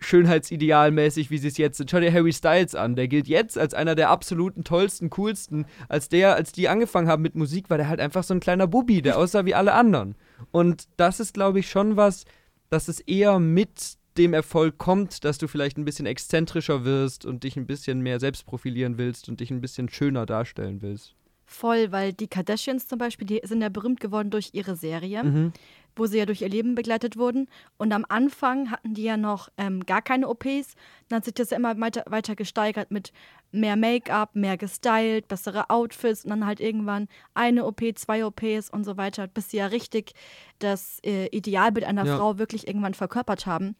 [0.06, 1.90] schönheitsidealmäßig, wie sie es jetzt sind.
[1.90, 2.94] Schau dir Harry Styles an.
[2.94, 5.66] Der gilt jetzt als einer der absoluten tollsten, coolsten.
[5.88, 8.66] Als der, als die angefangen haben mit Musik, war der halt einfach so ein kleiner
[8.66, 10.14] Bubi, der aussah wie alle anderen.
[10.52, 12.24] Und das ist, glaube ich, schon was,
[12.70, 17.44] dass es eher mit dem Erfolg kommt, dass du vielleicht ein bisschen exzentrischer wirst und
[17.44, 21.14] dich ein bisschen mehr selbst profilieren willst und dich ein bisschen schöner darstellen willst.
[21.46, 25.52] Voll, weil die Kardashians zum Beispiel, die sind ja berühmt geworden durch ihre Serie, Mhm.
[25.94, 27.48] wo sie ja durch ihr Leben begleitet wurden.
[27.78, 30.74] Und am Anfang hatten die ja noch ähm, gar keine OPs.
[31.08, 33.12] Dann hat sich das ja immer weiter, weiter gesteigert mit
[33.52, 38.84] mehr Make-up, mehr gestylt, bessere Outfits und dann halt irgendwann eine OP, zwei OPs und
[38.84, 40.12] so weiter, bis sie ja richtig
[40.58, 42.16] das äh, Idealbild einer Ja.
[42.18, 43.76] Frau wirklich irgendwann verkörpert haben.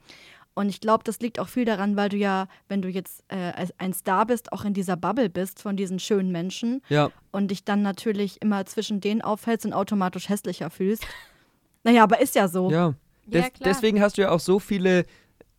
[0.57, 3.53] Und ich glaube, das liegt auch viel daran, weil du ja, wenn du jetzt äh,
[3.55, 7.51] als ein Star bist, auch in dieser Bubble bist von diesen schönen Menschen Ja, und
[7.51, 11.07] dich dann natürlich immer zwischen denen aufhältst und automatisch hässlicher fühlst.
[11.85, 12.71] Naja, aber ist ja so.
[12.71, 12.95] ja.
[13.29, 13.71] Ja, Des, klar.
[13.73, 15.05] deswegen hast du ja auch so viele,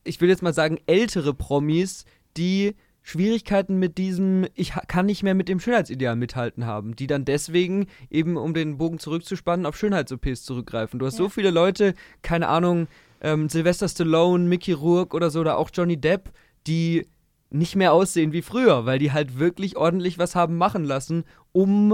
[0.04, 2.06] ich will jetzt mal sagen, ältere Promis,
[2.38, 7.24] die Schwierigkeiten mit diesem, ich kann nicht mehr mit dem Schönheitsideal mithalten haben, die dann
[7.24, 10.98] deswegen eben, um den Bogen zurückzuspannen, auf Schönheits-OPs zurückgreifen.
[11.00, 11.30] Du hast so Ja.
[11.30, 12.88] viele Leute, keine Ahnung,
[13.22, 16.32] ähm, Sylvester Stallone, Mickey Rourke oder so, oder auch Johnny Depp,
[16.66, 17.08] die
[17.50, 21.94] nicht mehr aussehen wie früher, weil die halt wirklich ordentlich was haben machen lassen, um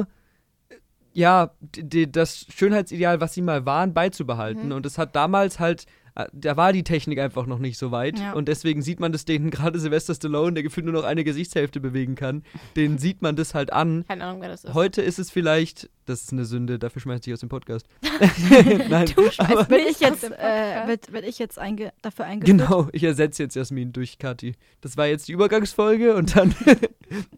[0.70, 0.76] äh,
[1.14, 4.68] ja, das Schönheitsideal, was sie mal waren, beizubehalten.
[4.68, 4.72] Mhm.
[4.72, 5.86] Und es hat damals halt
[6.32, 8.20] da war die Technik einfach noch nicht so weit.
[8.20, 8.34] Ja.
[8.34, 11.80] Und deswegen sieht man das denen, gerade Sylvester Stallone, der gefühlt nur noch eine Gesichtshälfte
[11.80, 12.44] bewegen kann,
[12.76, 14.06] den sieht man das halt an.
[14.08, 14.74] Keine Ahnung, wer das ist.
[14.74, 17.88] Heute ist es vielleicht, das ist eine Sünde, dafür schmeißt ich aus dem Podcast.
[18.90, 22.26] Nein, Du schmeißt aber, Bin Nicht ich jetzt, äh, wird, wird ich jetzt einge dafür
[22.26, 22.60] eingeführt?
[22.60, 24.56] genau, ich ersetze jetzt Jasmin durch Kathi.
[24.82, 26.54] Das war jetzt die Übergangsfolge und dann.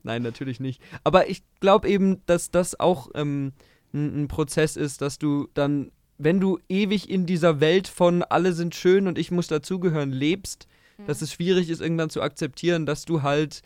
[0.04, 0.82] Nein, natürlich nicht.
[1.04, 3.54] Aber ich glaube eben, dass das auch ähm,
[3.94, 8.54] ein, ein Prozess ist, dass du dann, wenn du ewig in dieser Welt von alle
[8.54, 11.08] sind schön und ich muss dazugehören lebst, Mhm.
[11.08, 13.62] dass es schwierig ist, irgendwann zu akzeptieren, dass du halt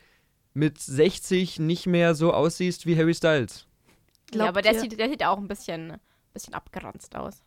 [0.56, 3.68] mit 60 nicht mehr so aussiehst wie Harry Styles.
[4.32, 5.98] ja, Glaubt aber der sieht, der sieht auch ein bisschen,
[6.34, 7.44] bisschen abgeranzt aus.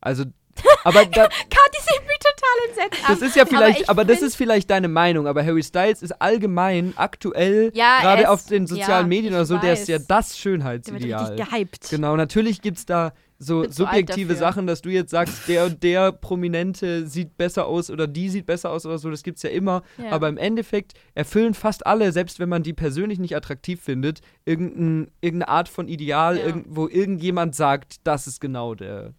[0.00, 0.24] Also,
[0.84, 4.36] aber da, Kathi sieht mich total entsetzt das ist ja vielleicht, ich aber, das ist
[4.36, 9.04] vielleicht deine Meinung, aber Harry Styles ist allgemein aktuell, Ja, er gerade auf den sozialen
[9.04, 9.88] ja, Medien oder so, der ist weiß.
[9.88, 11.24] ja das Der wird Schönheitsideal.
[11.32, 11.88] richtig gehypt.
[11.90, 14.34] Genau, natürlich gibt es da so subjektive.
[14.34, 18.46] Sachen, dass du jetzt sagst, der und der Prominente sieht besser aus oder die sieht
[18.46, 19.82] besser aus oder so, das gibt's ja immer.
[19.98, 20.10] Ja.
[20.10, 25.10] Aber im Endeffekt erfüllen fast alle, selbst wenn man die persönlich nicht attraktiv findet, irgendein,
[25.20, 26.46] irgendeine Art von Ideal, Ja.
[26.46, 29.12] irgend, wo irgendjemand sagt, das ist genau der.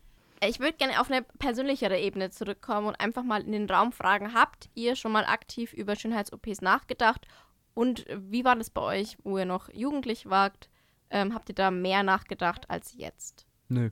[0.48, 4.34] Ich würde gerne auf eine persönlichere Ebene zurückkommen und einfach mal in den Raum fragen,
[4.36, 7.26] habt ihr schon mal aktiv über Schönheits-OPs nachgedacht?
[7.74, 10.70] Und wie war das bei euch, wo ihr noch jugendlich wart?
[11.10, 13.46] Ähm, habt ihr da mehr nachgedacht als jetzt?
[13.70, 13.90] Nö.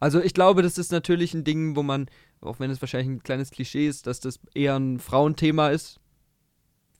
[0.00, 2.06] Also ich glaube, das ist natürlich ein Ding, wo man,
[2.40, 6.00] auch wenn es wahrscheinlich ein kleines Klischee ist, dass das eher ein Frauenthema ist.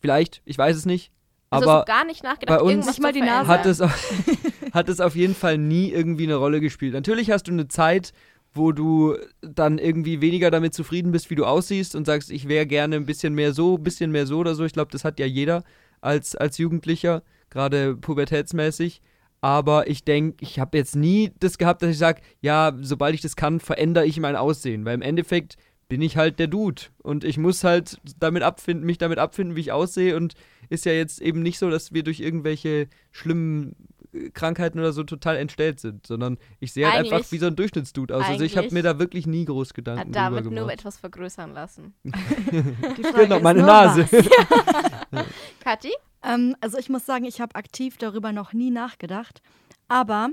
[0.00, 1.10] Vielleicht, ich weiß es nicht.
[1.50, 3.48] Also aber hast du gar nicht nachgedacht, bei uns- mal die Nase.
[3.48, 4.12] hat es, auf,
[4.72, 6.92] hat es auf jeden Fall nie irgendwie eine Rolle gespielt.
[6.92, 8.12] Natürlich hast du eine Zeit,
[8.52, 12.66] wo du dann irgendwie weniger damit zufrieden bist, wie du aussiehst und sagst, ich wäre
[12.66, 14.64] gerne ein bisschen mehr so, ein bisschen mehr so oder so.
[14.64, 15.64] Ich glaube, das hat ja jeder
[16.00, 19.00] als, als Jugendlicher, gerade pubertätsmäßig.
[19.40, 23.22] Aber ich denke, ich habe jetzt nie das gehabt, dass ich sage, ja, sobald ich
[23.22, 24.84] das kann, verändere ich mein Aussehen.
[24.84, 25.56] Weil im Endeffekt
[25.88, 26.82] bin ich halt der Dude.
[27.02, 30.16] Und ich muss halt damit abfinden, mich damit abfinden, wie ich aussehe.
[30.16, 30.34] Und
[30.68, 33.74] ist ja jetzt eben nicht so, dass wir durch irgendwelche schlimmen
[34.12, 37.56] äh, Krankheiten oder so total entstellt sind, sondern ich sehe halt einfach wie so ein
[37.56, 38.24] Durchschnittsdude aus.
[38.24, 40.72] Also ich habe mir da wirklich nie groß Hat Gedanken drüber David nur gemacht.
[40.72, 41.94] etwas vergrößern lassen.
[43.14, 44.06] Genau, meine nur, Nase.
[45.60, 45.92] Kathi?
[46.30, 49.42] Ähm, also ich muss sagen, ich habe aktiv darüber noch nie nachgedacht.
[49.88, 50.30] Aber,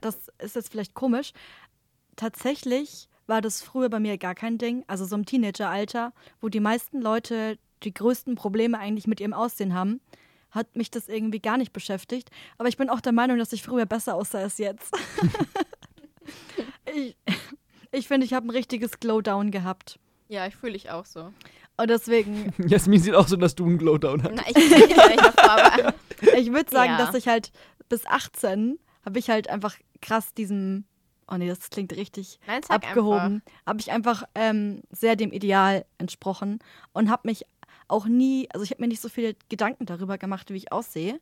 [0.00, 1.32] das ist jetzt vielleicht komisch,
[2.16, 4.84] tatsächlich war das früher bei mir gar kein Ding.
[4.86, 9.74] Also so im Teenageralter, wo die meisten Leute die größten Probleme eigentlich mit ihrem Aussehen
[9.74, 10.00] haben,
[10.50, 12.30] hat mich das irgendwie gar nicht beschäftigt.
[12.56, 14.96] Aber ich bin auch der Meinung, dass ich früher besser aussah als jetzt.
[16.94, 17.16] ich
[17.92, 19.98] ich finde, ich habe ein richtiges Glowdown gehabt.
[20.28, 21.32] Ja, ich fühle dich auch so.
[21.78, 24.32] Und deswegen Jasmin sieht auch so, dass du einen Glowdown hast.
[24.34, 25.94] Na, ich aber
[26.38, 26.98] Ich würde sagen, Ja.
[26.98, 27.52] dass ich halt
[27.88, 30.84] bis 18 habe ich halt einfach krass diesem,
[31.30, 36.58] oh nee, das klingt richtig Nein, abgehoben, habe ich einfach ähm, sehr dem Ideal entsprochen
[36.92, 37.44] und habe mich
[37.88, 41.20] auch nie, also ich habe mir nicht so viele Gedanken darüber gemacht, wie ich aussehe,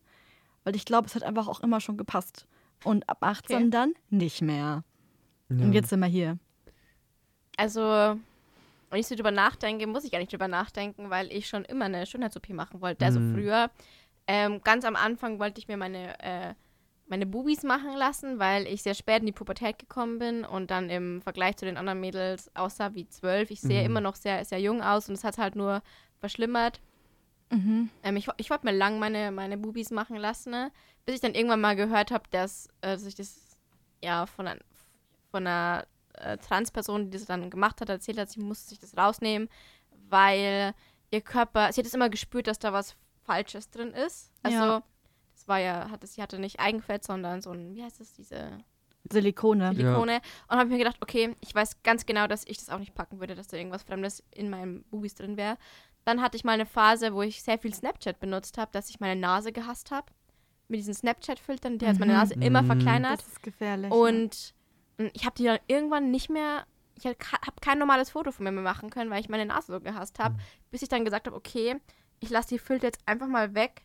[0.63, 2.47] weil ich glaube, es hat einfach auch immer schon gepasst.
[2.83, 3.69] Und ab 18 Okay.
[3.69, 4.83] dann nicht mehr.
[5.49, 5.63] Ja.
[5.63, 6.37] Und jetzt sind wir hier.
[7.57, 8.19] Also,
[8.95, 11.85] wenn ich so drüber nachdenke, muss ich gar nicht drüber nachdenken, weil ich schon immer
[11.85, 13.03] eine Schönheits-OP machen wollte.
[13.03, 13.33] Also Mhm.
[13.33, 13.69] früher,
[14.25, 16.53] ähm, ganz am Anfang wollte ich mir meine, äh,
[17.07, 20.89] meine Bubis machen lassen, weil ich sehr spät in die Pubertät gekommen bin und dann
[20.89, 23.51] im Vergleich zu den anderen Mädels aussah wie zwölf.
[23.51, 23.85] Ich sehe Mhm.
[23.85, 25.83] immer noch sehr, sehr jung aus und es hat halt nur
[26.21, 26.79] verschlimmert.
[27.51, 27.89] Mhm.
[28.01, 30.71] Ähm, ich ich wollte mir lang meine, meine Bubis machen lassen, ne?
[31.05, 33.57] bis ich dann irgendwann mal gehört habe, dass, äh, dass ich das
[34.01, 34.59] ja von, ein,
[35.31, 35.85] von einer
[36.17, 39.49] äh, Transperson, die das dann gemacht hat, erzählt hat, sie musste sich das rausnehmen,
[40.09, 40.73] weil
[41.11, 44.31] ihr Körper, sie hat es immer gespürt, dass da was Falsches drin ist.
[44.43, 44.83] Also, Ja.
[45.33, 48.57] das war ja, hatte, sie hatte nicht Eigenfett, sondern so ein, wie heißt das, diese
[49.11, 49.73] Silikone.
[49.75, 50.19] Silikone.
[50.49, 53.19] Und habe mir gedacht, okay, ich weiß ganz genau, dass ich das auch nicht packen
[53.19, 55.57] würde, dass da irgendwas Fremdes in meinem Bubis drin wäre.
[56.05, 58.99] Dann hatte ich mal eine Phase, wo ich sehr viel Snapchat benutzt habe, dass ich
[58.99, 60.07] meine Nase gehasst habe.
[60.67, 62.17] Mit diesen Snapchat-Filtern, die hat meine Mhm.
[62.19, 62.65] Nase immer Mhm.
[62.67, 63.19] verkleinert.
[63.19, 63.91] Das ist gefährlich.
[63.91, 64.54] ja.
[64.97, 67.15] Und mm, ich habe die dann irgendwann nicht mehr, ich habe
[67.61, 70.35] kein normales Foto von mir mehr machen können, weil ich meine Nase so gehasst habe,
[70.71, 71.75] bis ich dann gesagt habe, okay,
[72.19, 73.83] ich lasse die Filter jetzt einfach mal weg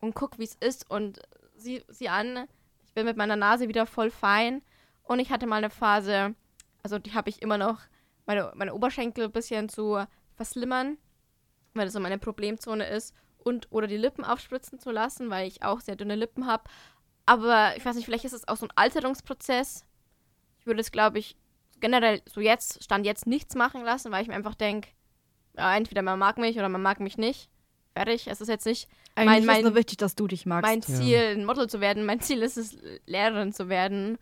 [0.00, 1.20] und guck, wie es ist und
[1.56, 2.48] sieh sie an.
[2.84, 4.62] Ich bin mit meiner Nase wieder voll fein.
[5.04, 6.34] Und ich hatte mal eine Phase,
[6.82, 7.80] also die habe ich immer noch,
[8.26, 10.98] meine, meine Oberschenkel ein bisschen zu verslimmern,
[11.74, 13.14] weil das so meine Problemzone ist.
[13.38, 16.64] Und oder die Lippen aufspritzen zu lassen, weil ich auch sehr dünne Lippen habe.
[17.26, 19.86] Aber ich weiß nicht, vielleicht ist es auch so ein Alterungsprozess.
[20.60, 21.36] Ich würde es, glaube ich,
[21.80, 24.88] generell so jetzt, Stand jetzt nichts machen lassen, weil ich mir einfach denke,
[25.56, 27.48] ja, entweder man mag mich oder man mag mich nicht.
[27.94, 28.28] Fertig.
[28.28, 30.70] Es ist jetzt nicht Eigentlich mein- ist nur wichtig, dass du dich magst.
[30.70, 30.86] mein Ja.
[30.86, 32.04] Ziel, ein Model zu werden.
[32.06, 34.16] Mein Ziel ist es, Lehrerin zu werden.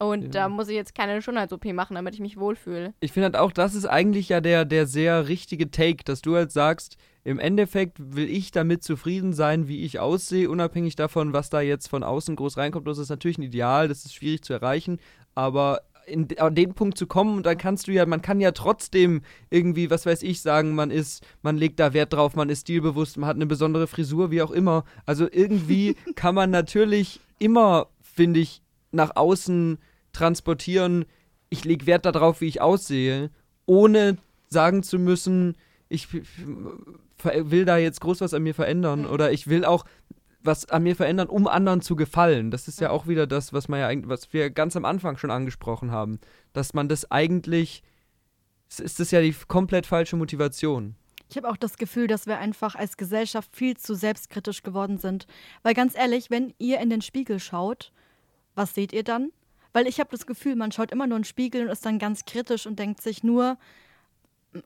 [0.00, 0.28] Und Ja.
[0.28, 2.94] da muss ich jetzt keine Schönheits-OP machen, damit ich mich wohlfühle.
[3.00, 6.36] Ich finde halt auch, das ist eigentlich ja der, der sehr richtige Take, dass du
[6.36, 11.50] halt sagst, im Endeffekt will ich damit zufrieden sein, wie ich aussehe, unabhängig davon, was
[11.50, 12.86] da jetzt von außen groß reinkommt.
[12.86, 15.00] Das ist natürlich ein Ideal, das ist schwierig zu erreichen,
[15.38, 18.50] aber in, an den Punkt zu kommen, und dann kannst du ja, man kann ja
[18.50, 22.62] trotzdem irgendwie, was weiß ich, sagen, man ist, man legt da Wert drauf, man ist
[22.62, 24.84] stilbewusst, man hat eine besondere Frisur, wie auch immer.
[25.06, 29.78] Also irgendwie kann man natürlich immer, finde ich, nach außen
[30.12, 31.04] transportieren,
[31.50, 33.30] ich lege Wert darauf, wie ich aussehe,
[33.64, 34.16] ohne
[34.48, 35.56] sagen zu müssen,
[35.88, 39.10] ich will da jetzt groß was an mir verändern Mhm.
[39.10, 39.84] oder ich will auch
[40.40, 42.50] was an mir verändern, um anderen zu gefallen.
[42.50, 45.30] Das ist ja auch wieder das, was man ja was wir ganz am Anfang schon
[45.30, 46.20] angesprochen haben,
[46.52, 47.82] dass man das eigentlich
[48.68, 50.94] es ist das ja die komplett falsche Motivation.
[51.30, 55.26] Ich habe auch das Gefühl, dass wir einfach als Gesellschaft viel zu selbstkritisch geworden sind.
[55.62, 57.92] Weil ganz ehrlich, wenn ihr in den Spiegel schaut,
[58.54, 59.30] was seht ihr dann?
[59.72, 61.98] Weil ich habe das Gefühl, man schaut immer nur in den Spiegel und ist dann
[61.98, 63.58] ganz kritisch und denkt sich nur,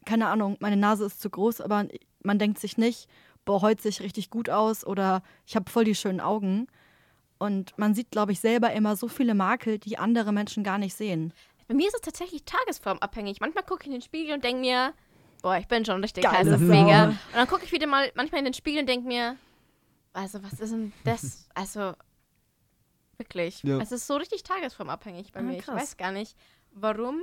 [0.05, 1.87] keine Ahnung, meine Nase ist zu groß, aber
[2.23, 3.09] man denkt sich nicht,
[3.45, 6.67] boah, heute sehe ich richtig gut aus oder ich habe voll die schönen Augen.
[7.39, 10.95] Und man sieht, glaube ich, selber immer so viele Makel, die andere Menschen gar nicht
[10.95, 11.33] sehen.
[11.67, 13.41] Bei mir ist es tatsächlich tagesformabhängig.
[13.41, 14.95] Manchmal gucke ich in den Spiegel und denke mir,
[15.43, 16.67] boah, ich bin schon richtig heißer Sau.
[16.67, 17.09] Flieger.
[17.09, 19.37] Und dann gucke ich wieder mal manchmal in den Spiegel und denke mir,
[20.13, 21.49] also was ist denn das?
[21.55, 21.95] Also
[23.19, 23.63] wirklich.
[23.63, 23.79] Ja.
[23.81, 25.59] Es ist so richtig tagesformabhängig bei Ah, mir.
[25.59, 25.81] Ich krass.
[25.81, 26.37] weiß gar nicht,
[26.73, 27.23] warum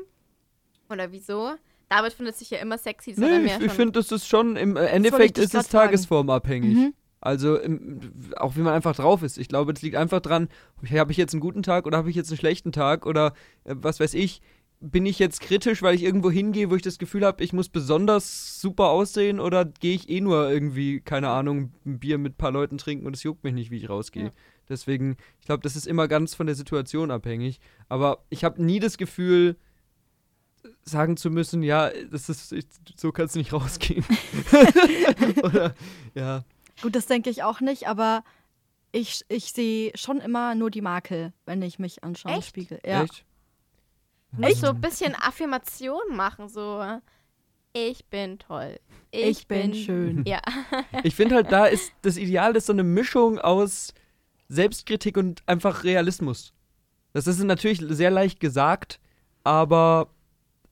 [0.90, 1.54] oder wieso.
[1.90, 3.12] David findet sich ja immer sexy.
[3.12, 6.76] Das Nee, ich, ich finde, das ist schon, im Endeffekt ist es tagesformabhängig.
[6.76, 6.94] Mhm.
[7.22, 8.00] Also im,
[8.38, 9.38] auch wie man einfach drauf ist.
[9.38, 10.48] Ich glaube, das liegt einfach dran,
[10.90, 13.34] habe ich jetzt einen guten Tag oder habe ich jetzt einen schlechten Tag oder
[13.66, 14.42] äh, was weiß ich.
[14.82, 17.68] Bin ich jetzt kritisch, weil ich irgendwo hingehe, wo ich das Gefühl habe, ich muss
[17.68, 22.38] besonders super aussehen oder gehe ich eh nur irgendwie, keine Ahnung, ein Bier mit ein
[22.38, 24.26] paar Leuten trinken und es juckt mich nicht, wie ich rausgehe.
[24.26, 24.32] Ja.
[24.70, 27.60] Deswegen, ich glaube, das ist immer ganz von der Situation abhängig.
[27.90, 29.58] Aber ich habe nie das Gefühl,
[30.84, 34.06] sagen zu müssen, ja, das ist, ich, so kannst du nicht rausgehen.
[35.44, 35.74] oder,
[36.14, 36.44] ja.
[36.82, 38.24] Gut, das denke ich auch nicht, aber
[38.92, 42.42] ich, ich sehe schon immer nur die Makel, wenn ich mich anschaue im?
[42.42, 42.80] Spiegel.
[42.86, 43.04] Ja.
[43.04, 43.26] Echt?
[44.42, 46.84] Echt so ein bisschen Affirmation machen, so
[47.74, 48.80] ich bin toll.
[49.12, 50.24] Ich, Ich bin schön.
[50.26, 50.42] Ja.
[51.04, 53.94] Ich finde halt, da ist das Ideal, das ist so eine Mischung aus
[54.48, 56.54] Selbstkritik und einfach Realismus.
[57.14, 59.00] Das ist natürlich sehr leicht gesagt,
[59.44, 60.10] aber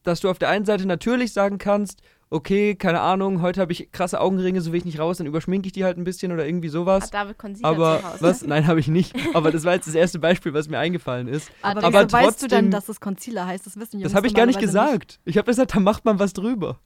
[0.07, 3.91] dass du auf der einen Seite natürlich sagen kannst, okay, keine Ahnung, heute habe ich
[3.91, 6.45] krasse Augenringe, so will ich nicht raus, dann überschminke ich die halt ein bisschen oder
[6.45, 7.05] irgendwie sowas.
[7.05, 8.21] Hat David Concealer Aber zu Hause.
[8.21, 8.41] was?
[8.43, 9.15] Nein, habe ich nicht.
[9.33, 11.51] Aber das war jetzt das erste Beispiel, was mir eingefallen ist.
[11.61, 13.65] Aber, Aber wieso weißt du trotzdem- dann, dass es Concealer heißt?
[13.65, 15.19] Das wissen Jungs Das habe ich gar nicht gesagt.
[15.25, 16.79] Ich habe gesagt, da macht man was drüber.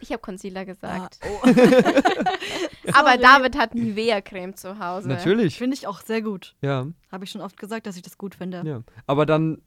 [0.00, 1.18] Ich habe Concealer gesagt.
[1.22, 1.48] Ah, oh.
[2.92, 3.16] Aber.
[3.16, 5.08] David hat Nivea-Creme zu Hause.
[5.08, 5.56] Natürlich.
[5.56, 6.56] Finde ich auch sehr gut.
[6.60, 6.86] Ja.
[7.12, 8.62] Habe ich schon oft gesagt, dass ich das gut finde.
[8.66, 9.62] Ja, aber dann,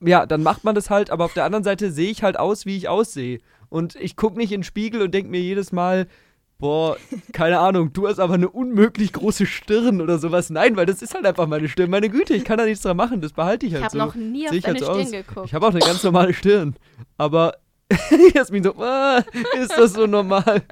[0.00, 2.66] ja, dann macht man das halt, aber auf der anderen Seite sehe ich halt aus,
[2.66, 3.40] wie ich aussehe.
[3.68, 6.06] Und ich gucke nicht in den Spiegel und denke mir jedes Mal,
[6.58, 6.96] boah,
[7.32, 10.50] keine Ahnung, du hast aber eine unmöglich große Stirn oder sowas.
[10.50, 11.90] Nein, weil das ist halt einfach meine Stirn.
[11.90, 14.04] Meine Güte, ich kann da nichts dran machen, das behalte ich Ich halt habe so.
[14.06, 15.10] noch nie auf ich deine halt so Stirn aus.
[15.12, 15.46] geguckt.
[15.46, 16.74] Ich habe auch eine ganz normale Stirn.
[17.16, 17.54] Aber
[18.34, 19.22] Jasmin so, ah,
[19.60, 20.62] ist das so normal?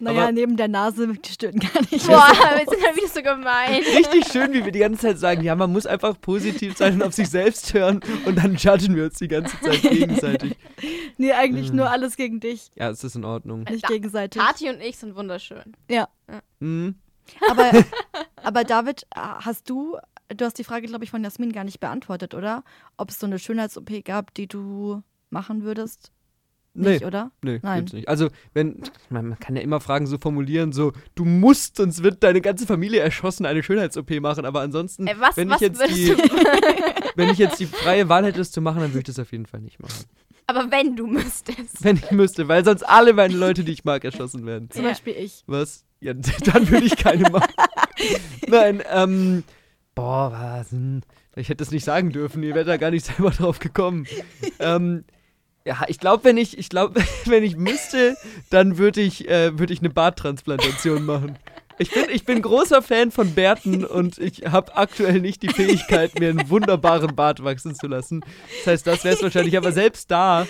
[0.00, 2.06] Naja, Aber- neben der Nase die Stirn gar nicht.
[2.06, 3.74] Boah, wir sind ja wieder so gemein.
[3.96, 7.02] Richtig schön, wie wir die ganze Zeit sagen, ja, man muss einfach positiv sein und
[7.02, 10.56] auf sich selbst hören und dann judgen wir uns die ganze Zeit gegenseitig.
[11.16, 11.76] Nee, eigentlich Mhm.
[11.76, 13.64] nur alles gegen dich, Ja, es ist in Ordnung.
[13.64, 14.40] nicht Da- gegenseitig.
[14.40, 15.72] Tati und ich sind wunderschön.
[15.90, 16.08] Ja.
[16.60, 16.94] Mhm.
[17.50, 17.70] Aber,
[18.42, 19.96] aber David, hast du,
[20.28, 22.62] du hast die Frage, glaube ich, von Jasmin gar nicht beantwortet, oder?
[22.96, 26.10] Ob es so eine Schönheits-OP gab, die du machen würdest?
[26.78, 27.06] Nicht, Nee.
[27.06, 27.30] oder?
[27.42, 27.78] Nee, Nein.
[27.80, 28.08] gibt's nicht.
[28.08, 32.22] Also, wenn, man, man kann ja immer Fragen so formulieren, so, du musst, sonst wird
[32.22, 35.80] deine ganze Familie erschossen, eine Schönheits-OP machen, aber ansonsten, Ey, was, wenn, was ich jetzt
[35.88, 36.16] die,
[37.16, 39.32] wenn ich jetzt die freie Wahl hätte, es zu machen, dann würde ich das auf
[39.32, 40.04] jeden Fall nicht machen.
[40.46, 41.84] Aber wenn du müsstest.
[41.84, 44.70] Wenn ich müsste, weil sonst alle meine Leute, die ich mag, erschossen werden.
[44.70, 44.90] Zum Ja.
[44.90, 45.42] Beispiel ich.
[45.46, 45.84] Was?
[46.00, 46.14] Ja,
[46.44, 47.52] dann würde ich keine machen.
[48.46, 49.44] Nein, ähm,
[49.94, 51.02] boah, was denn?
[51.36, 54.06] Ich hätte das nicht sagen dürfen, ihr wärt da gar nicht selber drauf gekommen.
[54.58, 55.04] Ähm,
[55.68, 58.16] ja, ich glaube, wenn ich, ich glaube, wenn ich müsste,
[58.48, 61.38] dann würde ich, äh, würde ich eine Barttransplantation machen.
[61.78, 66.18] Ich bin, ich bin großer Fan von Bärten und ich habe aktuell nicht die Fähigkeit,
[66.18, 68.24] mir einen wunderbaren Bart wachsen zu lassen.
[68.64, 69.56] Das heißt, das wäre es wahrscheinlich.
[69.58, 70.46] Aber selbst da,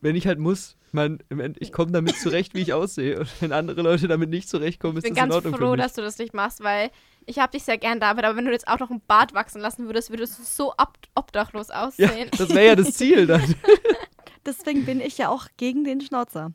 [0.00, 3.20] wenn ich halt muss, ich mein, im End, ich komme damit zurecht, wie ich aussehe.
[3.20, 5.66] Und wenn andere Leute damit nicht zurechtkommen, Ich ist bin das in ganz Ordnung froh,
[5.66, 5.80] für mich.
[5.82, 6.90] dass du das nicht machst, weil
[7.28, 9.60] ich habe dich sehr gern, David, aber wenn du jetzt auch noch einen Bart wachsen
[9.60, 12.28] lassen würdest, würdest du so ob obdachlos Ja, aussehen.
[12.36, 13.54] das wäre ja das Ziel dann.
[14.46, 16.52] Deswegen bin ich ja auch gegen den Schnauzer.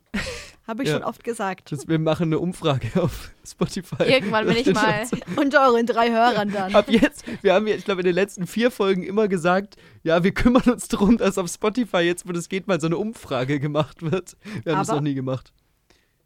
[0.66, 0.96] Habe ich Ja.
[0.96, 1.70] schon oft gesagt.
[1.70, 4.02] Das, wir machen eine Umfrage auf Spotify.
[4.04, 5.04] Irgendwann bin ich mal.
[5.36, 6.74] Unter euren drei Hörern dann.
[6.74, 10.24] Ab jetzt, wir haben ja, ich glaube, in den letzten vier Folgen immer gesagt, ja,
[10.24, 13.60] wir kümmern uns darum, dass auf Spotify jetzt, wo das geht, mal so eine Umfrage
[13.60, 14.36] gemacht wird.
[14.64, 15.52] Wir haben das Aber- noch nie gemacht.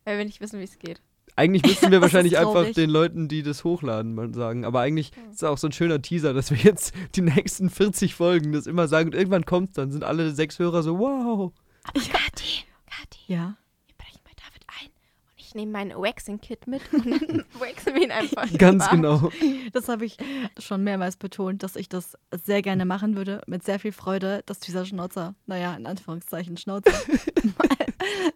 [0.04, 1.02] Weil wir nicht wissen, wie es geht.
[1.38, 4.64] Eigentlich müssten wir wahrscheinlich einfach den Leuten, die das hochladen, mal sagen.
[4.64, 8.14] Aber eigentlich ist es auch so ein schöner Teaser, dass wir jetzt die nächsten 40
[8.14, 11.52] Folgen das immer sagen und irgendwann kommt dann sind alle sechs Hörer so, wow.
[11.84, 13.56] Aber Kathi, Kathi, Ja.
[13.86, 14.86] wir brechen bei David ein
[15.30, 18.46] und ich nehme mein Waxing-Kit mit und dann waxen wir ihn einfach.
[18.58, 18.96] Ganz Warm.
[19.02, 19.32] genau.
[19.72, 20.18] Das habe ich
[20.58, 24.60] schon mehrmals betont, dass ich das sehr gerne machen würde, mit sehr viel Freude, dass
[24.60, 26.92] dieser Schnauzer, naja, in Anführungszeichen Schnauzer,
[27.58, 27.68] mal,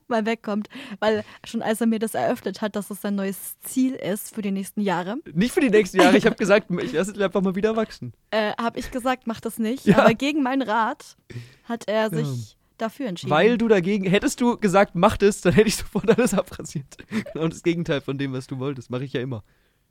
[0.09, 0.69] mal wegkommt.
[1.01, 4.41] Weil schon als er mir das eröffnet hat, dass es sein neues Ziel ist für
[4.41, 6.17] die nächsten Jahre, Nicht für die nächsten Jahre.
[6.17, 8.15] Ich habe gesagt, ich lasse es einfach mal wieder wachsen.
[8.31, 9.85] äh, habe ich gesagt, mach das nicht.
[9.85, 9.99] Ja.
[9.99, 11.17] Aber gegen meinen Rat
[11.65, 13.31] hat er sich dafür entschieden.
[13.31, 16.97] Weil du dagegen, hättest du gesagt, mach das, dann hätte ich sofort alles abrasiert.
[17.33, 18.91] Genau das Gegenteil von dem, was du wolltest.
[18.91, 19.43] Mache ich ja immer.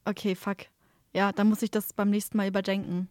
[0.06, 0.58] Okay, fuck.
[1.14, 3.10] Ja, dann muss ich das beim nächsten Mal überdenken.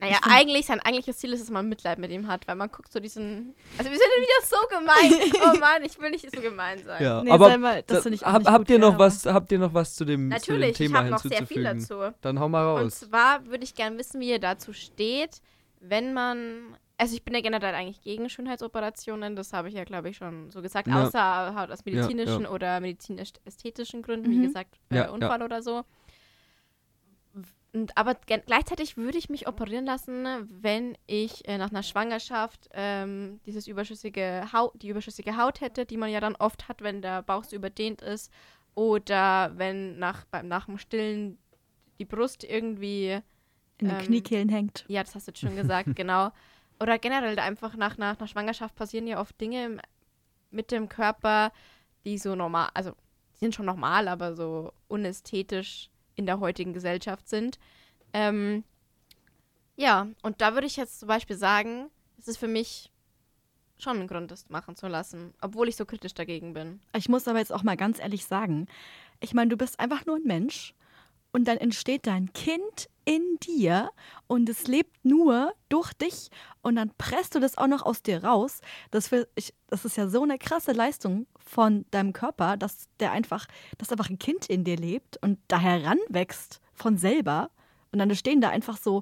[0.00, 2.92] Naja, eigentlich, sein eigentliches Ziel ist, dass man Mitleid mit ihm hat, weil man guckt
[2.92, 3.54] so diesen.
[3.78, 5.32] Also, wir sind wieder so gemein.
[5.42, 7.02] Oh Mann, ich will nicht so gemein sein.
[7.02, 8.78] Ja, Nee, aber sei mal, das da- finde ich auch hab, nicht habt gut ihr
[8.78, 11.18] noch was, habt ihr noch was zu dem, zu dem Natürlich, ich Thema habe noch
[11.22, 12.00] sehr viel hinzuzufügen?
[12.12, 12.16] dazu.
[12.20, 13.00] Dann hau mal Und raus.
[13.00, 15.40] zwar würde ich gerne wissen, wie ihr dazu steht,
[15.80, 16.76] wenn man.
[17.00, 20.50] Also ich bin ja generell eigentlich gegen Schönheitsoperationen, das habe ich ja, glaube ich, schon
[20.50, 21.04] so gesagt, Ja.
[21.04, 22.50] außer halt aus medizinischen ja.
[22.50, 24.42] oder medizinisch-ästhetischen Gründen, wie Mhm.
[24.42, 25.10] gesagt, äh, Ja, ja.
[25.10, 25.84] Unfall oder so.
[27.74, 30.26] Und, aber gleichzeitig würde ich mich operieren lassen,
[30.62, 35.98] wenn ich äh, nach einer Schwangerschaft ähm, dieses überschüssige Haut, die überschüssige Haut hätte, die
[35.98, 38.32] man ja dann oft hat, wenn der Bauch so überdehnt ist.
[38.74, 41.38] Oder wenn nach, beim, nach dem Stillen
[41.98, 43.20] die Brust irgendwie
[43.78, 44.84] In den ähm, Kniekehlen hängt.
[44.88, 46.30] ja, das hast du jetzt schon gesagt, genau.
[46.80, 49.80] Oder generell einfach nach, nach einer Schwangerschaft passieren ja oft Dinge
[50.50, 51.52] mit dem Körper,
[52.04, 52.92] die so normal, also
[53.34, 57.58] die sind schon normal, aber so unästhetisch in der heutigen Gesellschaft sind.
[58.12, 58.64] Ähm,
[59.76, 62.90] ja, und da würde ich jetzt zum Beispiel sagen, es ist für mich
[63.78, 66.80] schon ein Grund, das machen zu lassen, obwohl ich so kritisch dagegen bin.
[66.96, 68.66] Ich muss aber jetzt auch mal ganz ehrlich sagen,
[69.20, 70.74] ich meine, du bist einfach nur ein Mensch
[71.32, 73.90] und dann entsteht dein Kind in dir
[74.26, 76.28] und es lebt nur durch dich.
[76.60, 78.60] Und dann presst du das auch noch aus dir raus.
[78.90, 83.46] Das, ich, das ist ja so eine krasse Leistung von deinem Körper, dass der einfach,
[83.78, 87.50] dass einfach ein Kind in dir lebt und da heranwächst von selber.
[87.92, 89.00] Und dann stehen da einfach so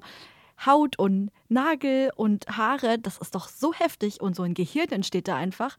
[0.65, 5.27] Haut und Nagel und Haare, das ist doch so heftig und so ein Gehirn entsteht
[5.27, 5.77] da einfach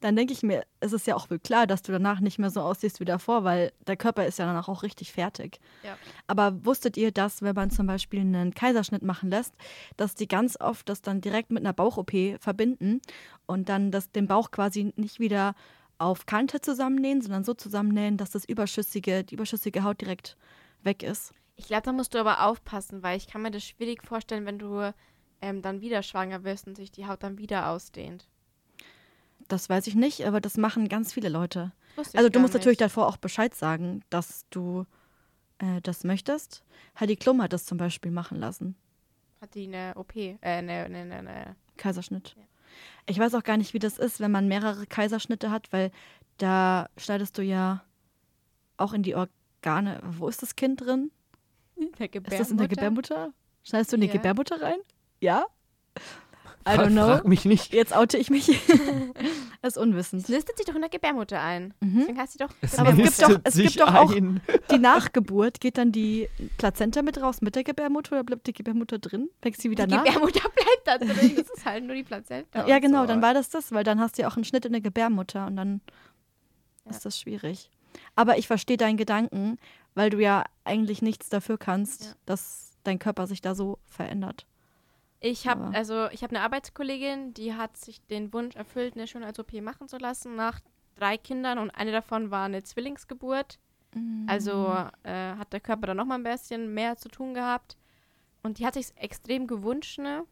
[0.00, 2.50] dann denke ich mir, es ist ja auch wohl klar, dass du danach nicht mehr
[2.50, 5.60] so aussiehst wie davor, weil der Körper ist ja danach auch richtig fertig.
[5.82, 5.96] Ja.
[6.26, 9.54] Aber wusstet ihr, dass, wenn man zum Beispiel einen Kaiserschnitt machen lässt,
[9.96, 13.00] dass die ganz oft das dann direkt mit einer Bauch-OP verbinden
[13.46, 15.54] und dann das, den Bauch quasi nicht wieder
[15.98, 20.36] auf Kante zusammennähen, sondern so zusammennähen, dass das überschüssige, die überschüssige Haut direkt
[20.82, 21.34] weg ist.
[21.56, 24.58] Ich glaube, da musst du aber aufpassen, weil ich kann mir das schwierig vorstellen, wenn
[24.58, 24.94] du
[25.42, 28.28] ähm, dann wieder schwanger wirst und sich die Haut dann wieder ausdehnt.
[29.50, 31.72] Das weiß ich nicht, aber das machen ganz viele Leute.
[32.14, 32.82] Also du musst natürlich nicht.
[32.82, 34.86] davor auch Bescheid sagen, dass du
[35.58, 36.62] äh, das möchtest.
[36.98, 38.76] Heidi Klum hat das zum Beispiel machen lassen.
[39.40, 42.36] Hat die eine OP, äh, eine, eine, eine, eine Kaiserschnitt.
[42.38, 42.44] Ja.
[43.06, 45.90] Ich weiß auch gar nicht, wie das ist, wenn man mehrere Kaiserschnitte hat, weil
[46.38, 47.82] da schneidest du ja
[48.76, 50.00] auch in die Organe.
[50.04, 51.10] Wo ist das Kind drin?
[51.98, 53.32] der Ist das in der Gebärmutter?
[53.64, 54.12] Schneidest du in die Ja.
[54.12, 54.78] Gebärmutter rein?
[55.20, 55.46] Ja?
[56.66, 57.06] I don't know.
[57.06, 57.72] Frag mich nicht.
[57.72, 58.46] Jetzt oute ich mich.
[59.62, 60.22] das ist unwissend.
[60.22, 61.72] Es listet sich doch in der Gebärmutter ein.
[61.80, 61.98] Mhm.
[62.00, 64.40] Deswegen heißt sie doch Es Aber es gibt doch- es gibt doch auch- ein.
[64.70, 68.98] Die Nachgeburt, geht dann die Plazenta mit raus mit der Gebärmutter oder bleibt die Gebärmutter
[68.98, 69.30] drin?
[69.42, 70.04] Wächst sie wieder Die nach?
[70.04, 71.34] Gebärmutter bleibt da drin.
[71.36, 72.66] Das ist halt nur die Plazenta.
[72.66, 73.06] Ja, genau, so.
[73.06, 75.46] dann war das das, weil dann hast du ja auch einen Schnitt in der Gebärmutter
[75.46, 75.80] und dann
[76.84, 76.90] Ja.
[76.92, 77.70] ist das schwierig.
[78.16, 79.58] Aber ich verstehe deinen Gedanken,
[79.94, 82.12] weil du ja eigentlich nichts dafür kannst, Ja.
[82.26, 84.46] dass dein Körper sich da so verändert.
[85.20, 89.52] Ich habe also ich habe eine Arbeitskollegin, die hat sich den Wunsch erfüllt, eine Schönheits-OP
[89.60, 90.60] machen zu lassen nach
[90.96, 93.58] drei Kindern und eine davon war eine Zwillingsgeburt.
[94.28, 97.76] Also äh, hat der Körper dann noch mal ein bisschen mehr zu tun gehabt
[98.42, 99.98] und die hat sich extrem gewünscht.
[99.98, 100.24] Ne?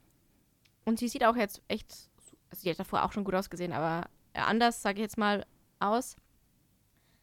[0.85, 2.09] Und sie sieht auch jetzt echt,
[2.51, 5.45] also sie hat davor auch schon gut ausgesehen, aber äh, anders sage ich jetzt mal
[5.81, 6.17] aus.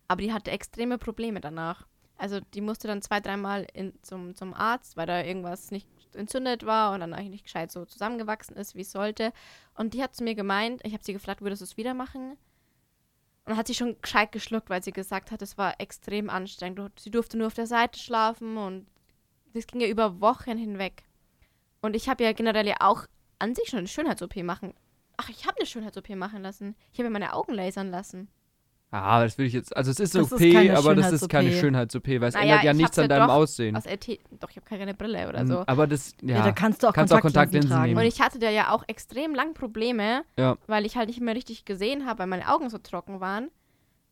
[0.07, 1.87] Aber die hatte extreme Probleme danach.
[2.17, 3.67] Also die musste dann zwei, dreimal
[4.01, 7.85] zum, zum Arzt, weil da irgendwas nicht entzündet war und dann eigentlich nicht gescheit so
[7.85, 9.33] zusammengewachsen ist, wie es sollte.
[9.75, 12.37] Und die hat zu mir gemeint, ich habe sie gefragt, würdest du es wieder machen?
[13.45, 16.99] Und hat sie schon gescheit geschluckt, weil sie gesagt hat, es war extrem anstrengend.
[16.99, 18.87] Sie durfte nur auf der Seite schlafen und
[19.53, 21.03] das ging ja über Wochen hinweg.
[21.81, 23.05] Und ich habe ja generell ja auch
[23.37, 24.73] an sich schon eine Schönheits-OP machen.
[25.17, 26.75] Ach, ich habe eine Schönheits-OP machen lassen.
[26.91, 28.27] Ich habe mir meine Augen lasern lassen.
[29.03, 29.75] Ah, das will ich jetzt.
[29.75, 32.07] Also es ist Das OP, ist aber das ist keine Schönheits-OP.
[32.07, 33.75] Weil es Naja, ändert ja ich nichts an deinem doch Aussehen.
[33.75, 34.19] Aus LT.
[34.39, 35.63] Doch, ich habe keine Brille oder Mm, so.
[35.67, 36.37] Aber das, ja.
[36.37, 37.89] Ja, da kannst du auch Kannst auch Kontaktlinsen, Kontaktlinsen tragen.
[37.89, 37.99] nehmen.
[37.99, 40.57] Und ich hatte da ja auch extrem lang Probleme, Ja.
[40.67, 43.49] weil ich halt nicht mehr richtig gesehen habe, weil meine Augen so trocken waren.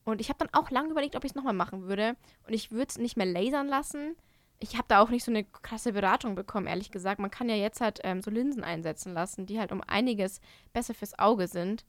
[0.05, 2.15] Und ich habe dann auch lange überlegt, ob ich es nochmal machen würde.
[2.45, 4.15] Und ich würde es nicht mehr lasern lassen.
[4.59, 7.19] Ich habe da auch nicht so eine krasse Beratung bekommen, ehrlich gesagt.
[7.19, 10.39] Man kann ja jetzt halt ähm, so Linsen einsetzen lassen, die halt um einiges
[10.73, 11.85] besser fürs Auge sind.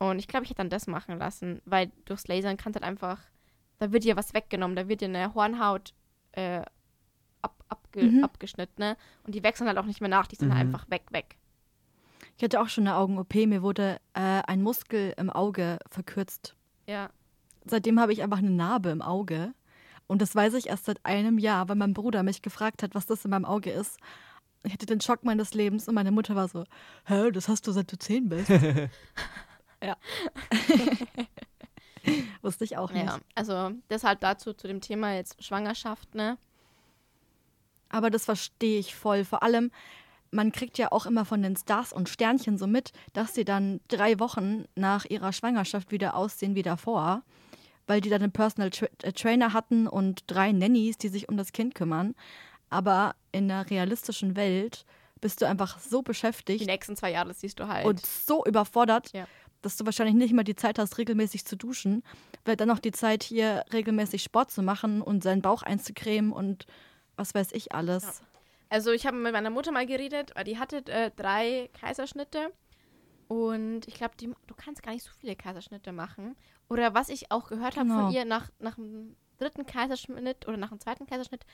[0.00, 3.20] Und ich glaube, ich hätte dann das machen lassen, weil durchs Lasern kannst halt einfach,
[3.78, 5.92] da wird dir was weggenommen, da wird dir eine Hornhaut
[6.32, 6.62] äh,
[7.42, 8.24] ab, abge, Mhm.
[8.24, 8.96] abgeschnitten, ne?
[9.24, 10.54] Und die wechseln halt auch nicht mehr nach, die sind Mhm.
[10.54, 11.36] halt einfach weg, weg.
[12.38, 13.34] Ich hatte auch schon eine Augen-OP.
[13.46, 16.54] Mir wurde äh, ein Muskel im Auge verkürzt.
[16.86, 17.10] Ja.
[17.66, 19.52] Seitdem habe ich einfach eine Narbe im Auge.
[20.06, 23.04] Und das weiß ich erst seit einem Jahr, weil mein Bruder mich gefragt hat, was
[23.06, 23.98] das in meinem Auge ist.
[24.62, 26.64] Ich hatte den Schock meines Lebens und meine Mutter war so,
[27.06, 28.50] hä, das hast du seit du zehn bist.
[29.82, 29.96] ja.
[32.42, 33.04] Wusste ich auch nicht.
[33.04, 36.38] Ja, also deshalb dazu zu dem Thema jetzt Schwangerschaft, ne?
[37.90, 39.24] Aber das verstehe ich voll.
[39.24, 39.70] Vor allem,
[40.30, 43.80] man kriegt ja auch immer von den Stars und Sternchen so mit, dass sie dann
[43.88, 47.22] drei Wochen nach ihrer Schwangerschaft wieder aussehen wie davor,
[47.86, 51.36] weil die dann einen Personal Tra äh, Trainer hatten und drei Nannies, die sich um
[51.36, 52.14] das Kind kümmern.
[52.70, 54.86] Aber in einer realistischen Welt
[55.20, 57.84] bist du einfach so Die beschäftigt nächsten zwei Jahre siehst du halt.
[57.84, 59.26] und so überfordert, Ja.
[59.62, 62.02] Dass du wahrscheinlich nicht mal die Zeit hast, regelmäßig zu duschen,
[62.44, 66.66] weil dann noch die Zeit hier regelmäßig Sport zu machen und seinen Bauch einzucremen und
[67.16, 68.22] was weiß ich alles.
[68.70, 72.52] Also ich habe mit meiner Mutter mal geredet, weil die hatte äh, drei Kaiserschnitte.
[73.28, 76.36] Und ich glaube, du kannst gar nicht so viele Kaiserschnitte machen.
[76.68, 78.06] Oder was ich auch gehört habe Genau.
[78.06, 81.44] von ihr, nach, nach dem dritten Kaiserschnitt oder nach dem zweiten Kaiserschnitt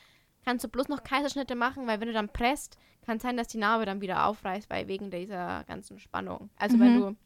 [0.44, 3.48] kannst du bloß noch Kaiserschnitte machen, weil wenn du dann presst, kann es sein, dass
[3.48, 6.50] die Narbe dann wieder aufreißt, weil wegen dieser ganzen Spannung.
[6.56, 7.00] Also wenn Mhm.
[7.00, 7.16] du zwei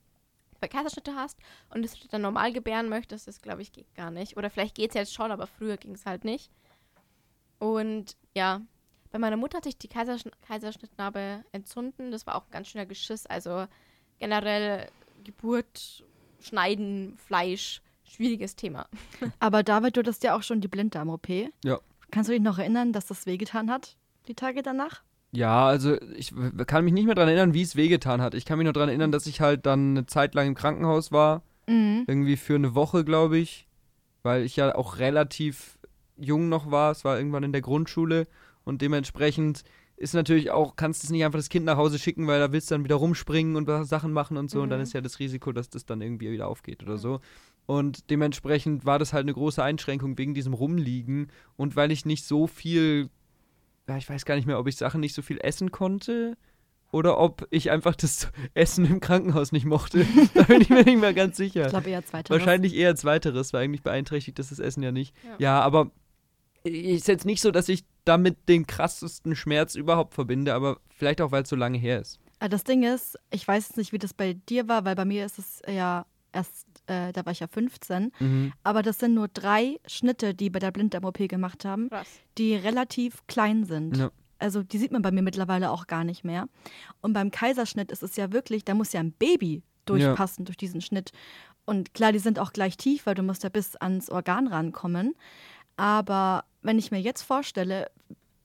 [0.69, 1.39] Kaiserschnitte hast
[1.71, 4.37] und es dann normal gebären möchtest, das glaube ich geht gar nicht.
[4.37, 6.51] Oder vielleicht geht es jetzt schon, aber früher ging es halt nicht.
[7.59, 8.63] Und ja,
[9.11, 12.11] bei meiner Mutter hat sich die Kaiserschn Kaiserschnittnarbe entzünden.
[12.11, 13.27] Das war auch ein ganz schöner Geschiss.
[13.27, 13.67] Also
[14.19, 14.89] generell
[15.25, 16.05] Geburt,
[16.41, 18.89] Schneiden, Fleisch, schwieriges Thema.
[19.41, 21.29] Aber David, du hattest ja auch schon die Blinddarm-OP.
[21.65, 21.81] Ja.
[22.11, 23.97] Kannst du dich noch erinnern, dass das wehgetan hat,
[24.27, 25.03] die Tage danach?
[25.33, 26.33] Ja, also ich
[26.67, 28.35] kann mich nicht mehr daran erinnern, wie es wehgetan hat.
[28.35, 31.13] Ich kann mich nur daran erinnern, dass ich halt dann eine Zeit lang im Krankenhaus
[31.13, 31.43] war.
[31.69, 32.05] Mhm.
[32.09, 33.69] Irgendwie für eine Woche, glaube ich.
[34.23, 35.79] Weil ich ja auch relativ
[36.17, 36.91] jung noch war.
[36.91, 38.27] Es war irgendwann in der Grundschule.
[38.65, 39.63] Und dementsprechend
[39.97, 42.51] ist natürlich auch, kannst du es nicht einfach das Kind nach Hause schicken, weil da
[42.53, 44.61] willst du dann wieder rumspringen und Sachen machen und so.
[44.63, 44.85] Und dann Mhm.
[44.85, 47.21] ist ja das Risiko, dass das dann irgendwie wieder aufgeht oder so.
[47.67, 51.29] Und dementsprechend war das halt eine große Einschränkung wegen diesem Rumliegen.
[51.57, 53.11] Und weil ich nicht so viel,
[53.91, 56.37] ja, ich weiß gar nicht mehr, ob ich Sachen nicht so viel essen konnte.
[56.93, 60.07] Oder ob ich einfach das Essen im Krankenhaus nicht mochte.
[60.35, 61.63] da bin ich mir nicht mehr ganz sicher.
[61.65, 62.33] Ich glaube eher zweiter.
[62.33, 65.15] Wahrscheinlich eher zweiteres, weil eigentlich beeinträchtigt das das Essen ja nicht.
[65.25, 65.37] Ja.
[65.39, 65.91] Ja, aber
[66.63, 71.33] ist jetzt nicht so, dass ich damit den krassesten Schmerz überhaupt verbinde, aber vielleicht auch,
[71.33, 72.21] weil es so lange her ist.
[72.39, 75.05] Ah, Das Ding ist, ich weiß jetzt nicht, wie das bei dir war, weil bei
[75.05, 78.13] mir ist es ja erst, äh, da war ich ja 15.
[78.65, 82.09] Aber das sind nur drei Schnitte, die bei der Blinddarm-OP gemacht haben, Krass.
[82.37, 83.97] die relativ klein sind.
[83.97, 84.11] Ja.
[84.39, 86.49] Also die sieht man bei mir mittlerweile auch gar nicht mehr.
[87.01, 90.81] Und beim Kaiserschnitt ist es ja wirklich, da muss ja ein Baby durchpassen durch diesen
[90.81, 91.13] Schnitt.
[91.67, 95.15] Und klar, die sind auch gleich tief, weil du musst ja bis ans Organ rankommen.
[95.77, 97.91] Aber wenn ich mir jetzt vorstelle,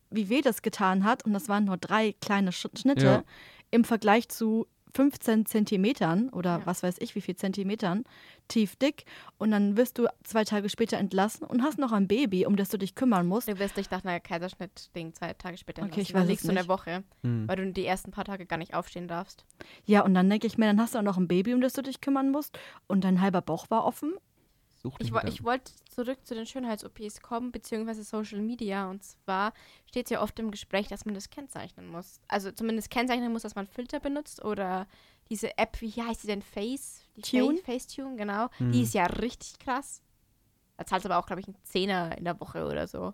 [0.09, 3.23] wie weh das getan hat, und das waren nur drei kleine Sch Schnitte Ja.
[3.71, 6.65] im Vergleich zu 15 Zentimetern oder Ja.
[6.65, 8.05] was weiß ich, wie viel Zentimetern,
[8.47, 9.03] tief dick.
[9.37, 12.69] Und dann wirst du zwei Tage später entlassen und hast noch ein Baby, um das
[12.69, 13.49] du dich kümmern musst.
[13.49, 16.01] Du wirst dich nach einer Kaiserschnitt-Ding zwei Tage später Okay, entlassen.
[16.01, 16.67] ich Dann weiß es liegst du eine.
[16.69, 17.47] Woche, Mhm.
[17.47, 19.45] weil du die ersten paar Tage gar nicht aufstehen darfst.
[19.85, 21.73] Ja, und dann denke ich mir, dann hast du auch noch ein Baby, um das
[21.73, 22.57] du dich kümmern musst.
[22.87, 24.13] Und dein halber Bauch war offen.
[24.85, 28.87] Such Ich, wo- ich wollte zurück zu den Schönheits-OPs kommen, beziehungsweise Social Media.
[28.87, 29.51] Und zwar
[29.87, 32.19] steht es ja oft im Gespräch, dass man das kennzeichnen muss.
[32.27, 34.85] Also zumindest kennzeichnen muss, dass man Filter benutzt oder
[35.29, 36.43] diese App, wie heißt die denn?
[36.43, 37.01] Face?
[37.15, 37.57] Die Tune?
[37.57, 38.47] Fa- Facetune, genau.
[38.59, 38.73] Mhm.
[38.73, 40.03] Die ist ja richtig krass.
[40.77, 43.13] Da zahlst aber auch, glaube ich, einen Zehner in der Woche oder so.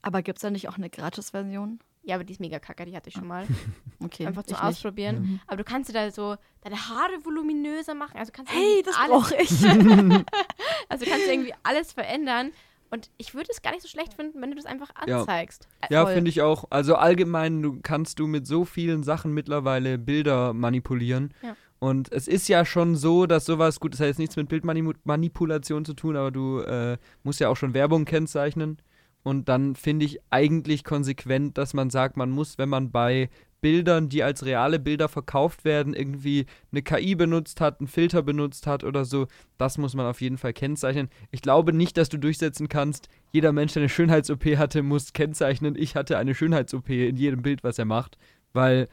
[0.00, 1.78] Aber gibt es da nicht auch eine Gratis-Version?
[2.04, 3.46] Ja, aber die ist mega kacke, die hatte ich schon mal.
[4.04, 4.26] Okay.
[4.26, 4.56] Einfach zum.
[4.56, 5.20] Ausprobieren.
[5.22, 5.40] Mhm.
[5.46, 8.16] Aber du kannst dir da so deine Haare voluminöser machen.
[8.18, 10.24] Also kannst du Hey, irgendwie das alles, brauche ich.
[10.88, 12.50] Also kannst du irgendwie alles verändern.
[12.90, 15.20] Und ich würde es gar nicht so schlecht finden, wenn du das einfach Ja.
[15.20, 15.68] anzeigst.
[15.82, 16.14] Äh, Ja, Voll.
[16.14, 16.64] finde ich auch.
[16.70, 21.32] Also allgemein du, kannst du mit so vielen Sachen mittlerweile Bilder manipulieren.
[21.42, 21.54] Ja.
[21.78, 25.84] Und es ist ja schon so, dass sowas, gut, das hat jetzt nichts mit Bildmanipulation
[25.84, 28.78] zu tun, aber du äh, musst ja auch schon Werbung kennzeichnen.
[29.22, 33.28] Und dann finde ich eigentlich konsequent, dass man sagt, man muss, wenn man bei
[33.60, 38.66] Bildern, die als reale Bilder verkauft werden, irgendwie eine KI benutzt hat, einen Filter benutzt
[38.66, 39.28] hat oder so.
[39.56, 41.08] Das muss man auf jeden Fall kennzeichnen.
[41.30, 45.76] Ich glaube nicht, dass du durchsetzen kannst, jeder Mensch, der eine Schönheits-OP hatte, muss kennzeichnen,
[45.76, 48.18] ich hatte eine Schönheits-OP in jedem Bild, was er macht.
[48.52, 48.88] Weil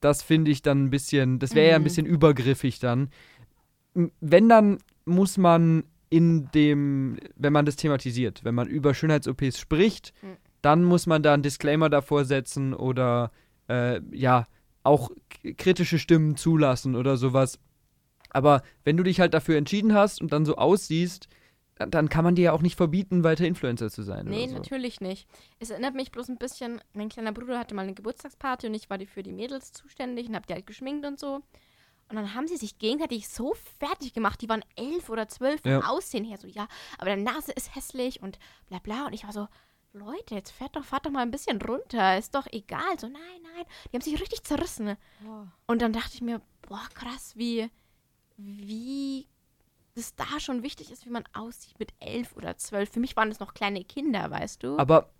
[0.00, 1.84] das finde ich dann ein bisschen, das wäre ja ein Mhm.
[1.84, 3.08] bisschen übergriffig dann.
[4.20, 10.12] Wenn dann muss man in dem, wenn man das thematisiert, wenn man über Schönheits-OPs spricht,
[10.22, 10.36] Mhm.
[10.60, 13.30] dann muss man da einen Disclaimer davor setzen oder
[13.68, 14.46] äh, ja,
[14.82, 15.10] auch
[15.56, 17.58] kritische Stimmen zulassen oder sowas.
[18.30, 21.28] Aber wenn du dich halt dafür entschieden hast und dann so aussiehst,
[21.88, 24.26] dann, kann man dir ja auch nicht verbieten, weiter Influencer zu sein.
[24.26, 24.54] Nee, so.
[24.54, 25.26] natürlich nicht.
[25.60, 28.90] Es erinnert mich bloß ein bisschen, mein kleiner Bruder hatte mal eine Geburtstagsparty und ich
[28.90, 31.40] war die für die Mädels zuständig und hab die halt geschminkt und so.
[32.10, 34.40] Und dann haben sie sich gegenseitig so fertig gemacht.
[34.42, 35.80] Die waren elf oder zwölf vom Ja.
[35.88, 36.38] Aussehen her.
[36.38, 36.66] So, ja,
[36.98, 38.38] aber deine Nase ist hässlich und
[38.68, 39.06] bla bla.
[39.06, 39.46] Und ich war so,
[39.92, 42.18] Leute, jetzt fährt doch, fahrt doch mal ein bisschen runter.
[42.18, 42.98] Ist doch egal.
[42.98, 43.22] So, nein,
[43.54, 43.64] nein.
[43.90, 44.96] Die haben sich richtig zerrissen.
[45.66, 47.70] Und dann dachte ich mir, boah, krass, wie,
[48.36, 49.28] wie
[49.94, 52.90] es da schon wichtig ist, wie man aussieht mit elf oder zwölf.
[52.90, 54.78] Für mich waren das noch kleine Kinder, weißt du?
[54.78, 55.10] Aber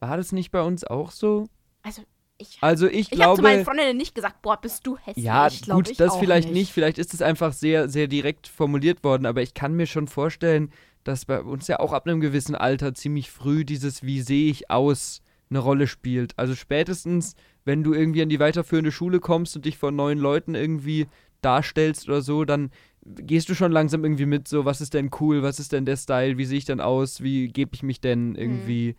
[0.00, 1.48] war das nicht bei uns auch so?
[1.82, 2.02] also,
[2.40, 3.64] ich, Also ich, ich habe zu meinen glaube.
[3.64, 5.24] Freundinnen nicht gesagt, boah, bist du hässlich.
[5.24, 6.56] Ja, glaub gut, ich das vielleicht nicht.
[6.56, 6.72] nicht.
[6.72, 10.72] Vielleicht ist es einfach sehr, sehr direkt formuliert worden, aber ich kann mir schon vorstellen,
[11.04, 14.70] dass bei uns ja auch ab einem gewissen Alter ziemlich früh dieses Wie sehe ich
[14.70, 16.38] aus eine Rolle spielt.
[16.38, 17.34] Also spätestens,
[17.64, 21.08] wenn du irgendwie an die weiterführende Schule kommst und dich vor neuen Leuten irgendwie
[21.42, 22.70] darstellst oder so, dann
[23.04, 25.96] gehst du schon langsam irgendwie mit, so, was ist denn cool, was ist denn der
[25.96, 28.94] Style, wie sehe ich denn aus, wie gebe ich mich denn irgendwie.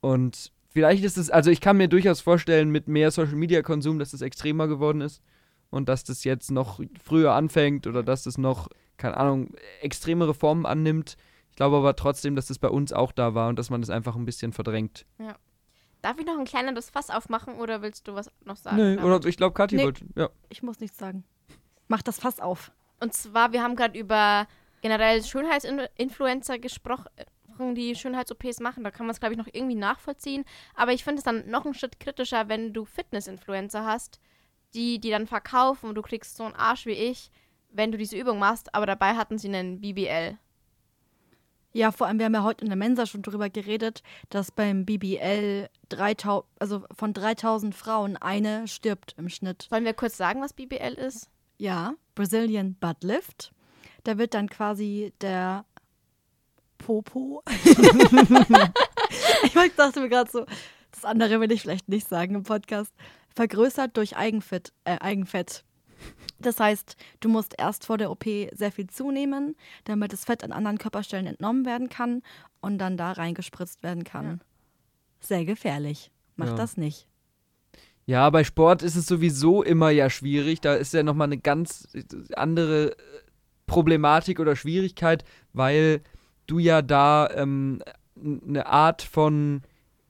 [0.00, 3.98] Und vielleicht ist es, also ich kann mir durchaus vorstellen, mit mehr Social Media Konsum,
[3.98, 5.22] dass es extremer geworden ist
[5.70, 8.68] und dass das jetzt noch früher anfängt oder dass das noch,
[8.98, 11.16] keine Ahnung, extremere Formen annimmt.
[11.48, 13.88] Ich glaube aber trotzdem, dass das bei uns auch da war und dass man das
[13.88, 15.06] einfach ein bisschen verdrängt.
[16.02, 18.76] Darf ich noch ein kleineres Fass aufmachen oder willst du was noch sagen?
[18.76, 19.04] Nee, damit?
[19.04, 19.84] oder ich glaube, Kathi Nee.
[19.84, 20.04] wollte.
[20.14, 20.28] Ja.
[20.50, 21.24] Ich muss nichts sagen.
[21.88, 22.70] Mach das Fass auf.
[23.00, 24.46] Und zwar, wir haben gerade über
[24.82, 27.06] generell Schönheitsinfluencer gesprochen,
[27.74, 28.84] die Schönheits-OPs machen.
[28.84, 30.44] Da kann man es, glaube ich, noch irgendwie nachvollziehen.
[30.74, 34.20] Aber ich finde es dann noch einen Schritt kritischer, wenn du Fitness-Influencer hast,
[34.74, 37.30] die die dann verkaufen und du kriegst so einen Arsch wie ich,
[37.70, 38.74] wenn du diese Übung machst.
[38.74, 40.38] Aber dabei hatten sie einen BBL.
[41.76, 44.86] Ja, vor allem, wir haben ja heute in der Mensa schon darüber geredet, dass beim
[44.86, 49.66] BBL 3000, also von 3000 Frauen eine stirbt im Schnitt.
[49.68, 51.28] Sollen wir kurz sagen, was BBL ist?
[51.58, 53.52] Ja, Brazilian Butt Lift.
[54.04, 55.66] Da wird dann quasi der
[56.78, 57.42] Popo.
[59.42, 60.46] ich dachte mir gerade so,
[60.92, 62.92] das andere will ich vielleicht nicht sagen im Podcast.
[63.34, 65.64] Vergrößert durch Eigenfett, äh, Eigenfett.
[66.38, 70.52] Das heißt, du musst erst vor der OP sehr viel zunehmen, damit das Fett an
[70.52, 72.22] anderen Körperstellen entnommen werden kann
[72.60, 74.40] und dann da reingespritzt werden kann.
[75.20, 76.10] Sehr gefährlich.
[76.36, 76.54] Mach Ja.
[76.54, 77.08] das nicht.
[78.04, 80.60] Ja, bei Sport ist es sowieso immer ja schwierig.
[80.60, 81.88] Da ist ja nochmal eine ganz
[82.34, 82.96] andere äh,
[83.66, 86.02] Problematik oder Schwierigkeit, weil
[86.46, 87.82] du ja da ähm,
[88.16, 89.62] eine Art von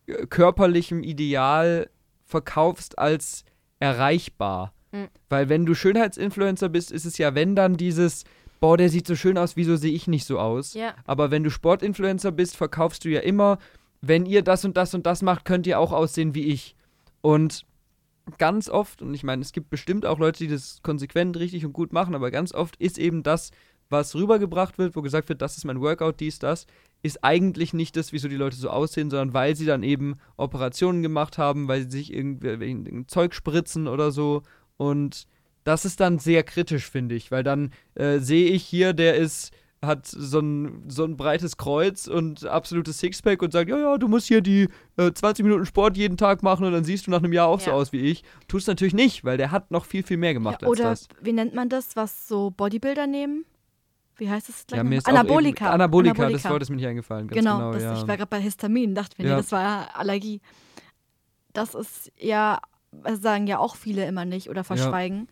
[0.07, 1.89] äh, körperlichem Ideal
[2.25, 3.45] verkaufst als
[3.79, 4.73] erreichbar.
[4.93, 5.09] Mhm.
[5.29, 8.25] Weil wenn du Schönheitsinfluencer bist, ist es ja, wenn dann dieses,
[8.61, 10.75] boah, der sieht so schön aus, wieso sehe ich nicht so aus?
[10.75, 10.95] Ja.
[11.05, 13.59] Aber wenn du Sportinfluencer bist, verkaufst du ja immer,
[14.01, 16.77] wenn ihr das und das und das macht, könnt ihr auch aussehen wie ich.
[17.21, 17.65] Und
[18.39, 21.73] ganz oft, und ich meine, es gibt bestimmt auch Leute, die das konsequent richtig und
[21.73, 23.51] gut machen, aber ganz oft ist eben das,
[23.89, 26.67] was rübergebracht wird, wo gesagt wird, das ist mein Workout, dies, das,
[27.03, 31.03] ist eigentlich nicht das, wieso die Leute so aussehen, sondern weil sie dann eben Operationen
[31.03, 34.43] gemacht haben, weil sie sich irgendwie irgendein Zeug spritzen oder so.
[34.77, 35.27] Und
[35.65, 39.53] das ist dann sehr kritisch, finde ich, weil dann äh, sehe ich hier, der ist
[39.83, 44.09] hat so ein, so ein breites Kreuz und absolutes Sixpack und sagt, ja, ja, du
[44.09, 47.19] musst hier die äh, 20 Minuten Sport jeden Tag machen und dann siehst du nach
[47.23, 47.77] einem Jahr auch so Ja.
[47.77, 48.25] aus wie ich.
[48.49, 51.09] Tust natürlich nicht, weil der hat noch viel, viel mehr gemacht Ja, als oder das.
[51.21, 53.45] wie nennt man das, was so Bodybuilder nehmen?
[54.19, 55.71] Wie heißt es gleich Ja, eben- Anabolika.
[55.71, 57.29] Anabolika, das Wort ist mir nicht eingefallen.
[57.29, 57.93] Genau, genau, das, ja.
[57.99, 59.35] ich war gerade bei Histamin, dachte mir, Ja.
[59.37, 60.41] nee, das war Allergie.
[61.53, 62.61] Das ist ja,
[62.93, 65.29] das sagen ja auch viele immer nicht oder verschweigen.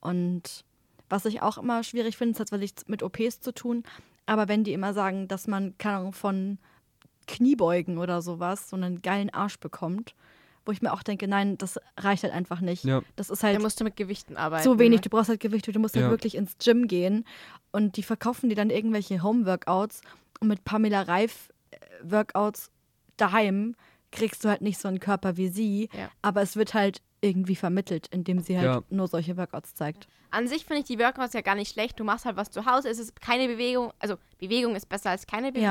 [0.00, 0.64] Und
[1.08, 3.82] was ich auch immer schwierig finde, hat wirklich mit OPs zu tun,
[4.26, 6.58] aber wenn die immer sagen, dass man keine Ahnung, von
[7.26, 10.14] Kniebeugen oder sowas so einen geilen Arsch bekommt,
[10.64, 12.84] wo ich mir auch denke, nein, das reicht halt einfach nicht.
[12.84, 13.02] Ja.
[13.16, 14.62] Das ist Da halt musst du mit Gewichten arbeiten.
[14.64, 15.02] so wenig, Ne?
[15.02, 16.02] du brauchst halt Gewichte, du musst Ja.
[16.02, 17.24] halt wirklich ins Gym gehen
[17.72, 20.00] und die verkaufen dir dann irgendwelche Home-Workouts
[20.40, 22.70] und mit Pamela Reif äh, Workouts
[23.16, 23.74] daheim
[24.10, 26.10] kriegst du halt nicht so einen Körper wie sie, Ja.
[26.20, 28.82] aber es wird halt irgendwie vermittelt, indem sie halt Ja.
[28.90, 30.08] nur solche Workouts zeigt.
[30.30, 31.98] An sich finde ich die Workouts ja gar nicht schlecht.
[32.00, 32.88] Du machst halt was zu Hause.
[32.88, 33.92] Es ist keine Bewegung.
[33.98, 35.70] Also Bewegung ist besser als keine Ja.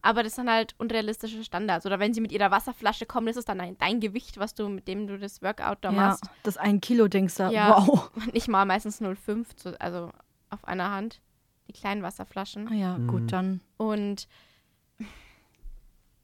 [0.00, 1.84] Aber das sind halt unrealistische Standards.
[1.84, 4.68] Oder wenn sie mit ihrer Wasserflasche kommen, ist es dann ein, dein Gewicht, was du,
[4.68, 6.24] mit dem du das Workout da Ja, machst.
[6.44, 7.50] das ein Kilo Dings da.
[7.50, 7.84] Ja.
[7.86, 8.10] Wow.
[8.32, 10.12] Nicht mal meistens 0,5, zu- also
[10.50, 11.20] auf einer Hand.
[11.68, 12.68] Die kleinen Wasserflaschen.
[12.68, 13.08] Ah Ja, Mhm.
[13.08, 13.60] gut, dann.
[13.76, 14.28] Und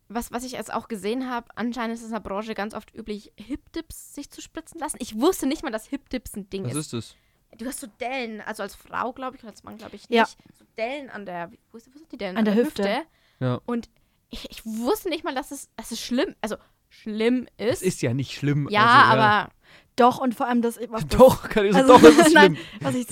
[0.09, 2.95] was, was ich jetzt auch gesehen habe, anscheinend ist es in der Branche ganz oft
[2.95, 4.99] üblich, Hip-Dips sich zu spritzen lassen.
[5.01, 6.79] Ich wusste nicht mal, dass Hip-Dips ein Ding Was ist.
[6.79, 7.17] ist das?
[7.59, 10.17] Du hast so Dellen, also als Frau, glaube ich, oder als Mann, glaube ich, nicht.
[10.19, 10.27] Ja.
[10.27, 12.37] So Dellen an der, wo, ist, wo sind die Dellen?
[12.37, 13.03] An der Hüfte.
[13.41, 13.61] Ja.
[13.67, 13.89] Und
[14.31, 16.57] ich, ich wusste nicht mal, dass es, dass es schlimm, also
[16.89, 17.83] schlimm ist.
[17.83, 18.69] Es ist ja nicht schlimm.
[18.71, 19.53] ja, also, aber
[19.97, 20.79] Doch, und vor allem das.
[20.89, 22.55] Was das Doch, kann ich Also, doch, es ist schlimm.
[22.55, 23.07] nein, was ich,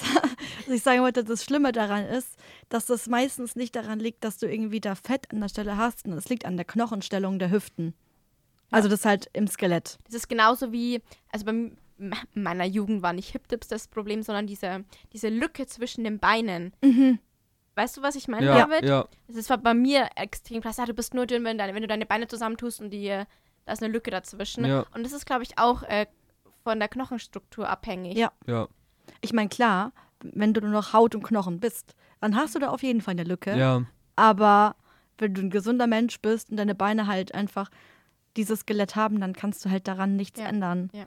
[0.67, 2.37] was ich sagen wollte, das Schlimme daran ist,
[2.69, 6.07] dass das meistens nicht daran liegt, dass du irgendwie da Fett an der Stelle hast,
[6.07, 7.95] und es liegt an der Knochenstellung der Hüften.
[8.71, 9.99] Also das halt im Skelett.
[10.07, 11.73] das ist genauso wie, also bei
[12.33, 16.73] meiner Jugend war nicht Hip-Dips das Problem, sondern diese, diese Lücke zwischen den Beinen.
[17.75, 18.85] Weißt du, was ich meine, Ja, David?
[18.89, 19.07] ja.
[19.29, 20.77] Das war bei mir extrem krass.
[20.77, 23.09] Ja, du bist nur dünn, wenn, deine, wenn du deine Beine zusammentust und die,
[23.65, 24.65] da ist eine Lücke dazwischen.
[24.65, 24.85] Ja.
[24.95, 26.07] Und das ist, glaube ich, auch äh,
[26.65, 28.17] von der Knochenstruktur abhängig.
[28.17, 28.31] Ja.
[28.47, 28.69] Ja,
[29.23, 29.93] Ich meine, klar,
[30.23, 33.13] wenn du nur noch Haut und Knochen bist, dann hast du da auf jeden Fall
[33.13, 33.57] eine Lücke.
[33.57, 33.83] ja.
[34.15, 34.77] Aber
[35.19, 37.71] wenn du ein gesunder Mensch bist und deine Beine halt einfach
[38.37, 40.91] dieses Skelett haben, dann kannst du halt daran nichts Ja, ändern.
[40.93, 41.05] ja.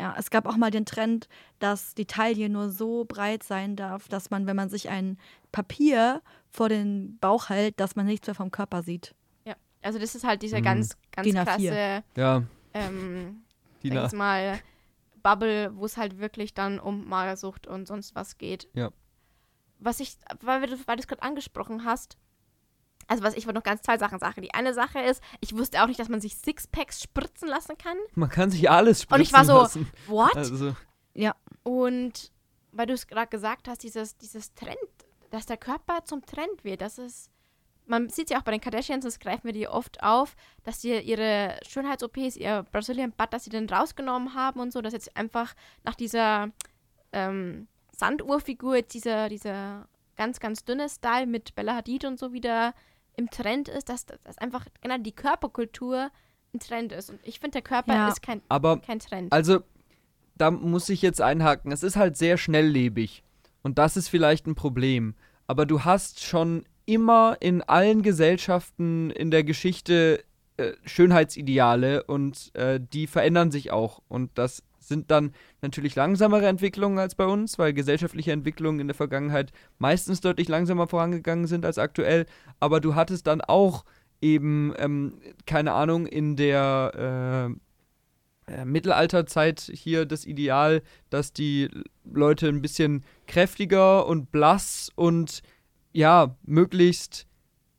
[0.00, 1.28] Ja, es gab auch mal den Trend,
[1.58, 5.18] dass die Taille nur so breit sein darf, dass man, wenn man sich ein
[5.52, 9.14] Papier vor den Bauch hält, dass man nichts mehr vom Körper sieht.
[9.44, 9.54] Ja.
[9.82, 10.64] Also das ist halt dieser Mhm.
[10.64, 11.44] ganz, ganz DIN A4.
[11.44, 12.42] krasse, Ja,
[12.72, 13.42] ähm,
[13.82, 14.58] die sag mal,
[15.22, 18.68] Bubble, wo es halt wirklich dann um Magersucht und sonst was geht.
[18.72, 18.90] Ja.
[19.80, 22.16] Was ich, weil, wir das- weil du es gerade angesprochen hast,
[23.10, 24.40] also was ich wollte noch ganz zwei Sachen sagen.
[24.40, 27.96] Die eine Sache ist, ich wusste auch nicht, dass man sich Sixpacks spritzen lassen kann.
[28.14, 29.90] man kann sich alles spritzen Und ich war so, lassen.
[30.06, 30.36] what?
[30.36, 30.74] Also,
[31.14, 31.34] Ja,
[31.64, 32.30] Und
[32.72, 34.76] weil du es gerade gesagt hast, dieses, dieses Trend,
[35.30, 37.30] dass der Körper zum Trend wird, das ist,
[37.86, 40.96] man sieht ja auch bei den Kardashians, das greifen wir die oft auf, dass sie
[41.00, 45.54] ihre Schönheits-OPs, ihr Brazilian Butt, dass sie den rausgenommen haben und so, dass jetzt einfach
[45.82, 46.50] nach dieser
[47.12, 52.74] ähm, Sanduhrfigur jetzt dieser, dieser ganz, ganz dünne Style mit Bella Hadid und so wieder
[53.16, 56.10] im Trend ist, dass, dass einfach genau die Körperkultur
[56.54, 57.10] ein Trend ist.
[57.10, 58.08] Und ich finde, der Körper Ja.
[58.08, 59.32] ist kein, aber kein Trend.
[59.32, 59.60] Also,
[60.36, 61.70] da muss ich jetzt einhaken.
[61.72, 63.22] Es ist halt sehr schnelllebig.
[63.62, 65.14] Und das ist vielleicht ein Problem.
[65.46, 70.24] Aber du hast schon immer in allen Gesellschaften in der Geschichte
[70.56, 74.00] äh, Schönheitsideale und äh, die verändern sich auch.
[74.08, 75.32] Und das sind dann
[75.62, 80.86] natürlich langsamere Entwicklungen als bei uns, weil gesellschaftliche Entwicklungen in der Vergangenheit meistens deutlich langsamer
[80.86, 82.26] vorangegangen sind als aktuell.
[82.58, 83.86] Aber du hattest dann auch
[84.20, 85.14] eben, ähm,
[85.46, 91.70] keine Ahnung, in der äh, äh, Mittelalterzeit hier das Ideal, dass die
[92.04, 95.42] Leute ein bisschen kräftiger und blass und
[95.92, 97.26] ja, möglichst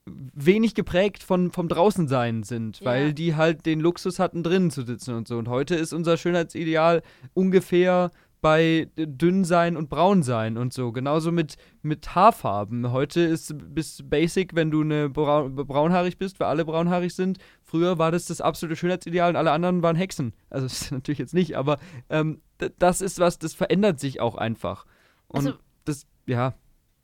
[0.08, 2.86] wenig geprägt von, vom Draußensein sind, Ja.
[2.88, 5.38] weil die halt den Luxus hatten, drinnen zu sitzen und so.
[5.38, 7.02] Und heute ist unser Schönheitsideal
[7.34, 10.92] ungefähr bei dünn sein und braun sein und so.
[10.92, 12.92] Genauso mit, mit Haarfarben.
[12.92, 17.38] Heute ist bis basic, wenn du eine braun, braunhaarig bist, weil alle braunhaarig sind.
[17.62, 20.34] Früher war das das absolute Schönheitsideal und alle anderen waren Hexen.
[20.50, 21.78] Also das ist natürlich jetzt nicht, aber
[22.10, 22.42] ähm,
[22.80, 24.88] das ist was, das verändert sich auch einfach.
[25.28, 26.56] Und Also- das, ja,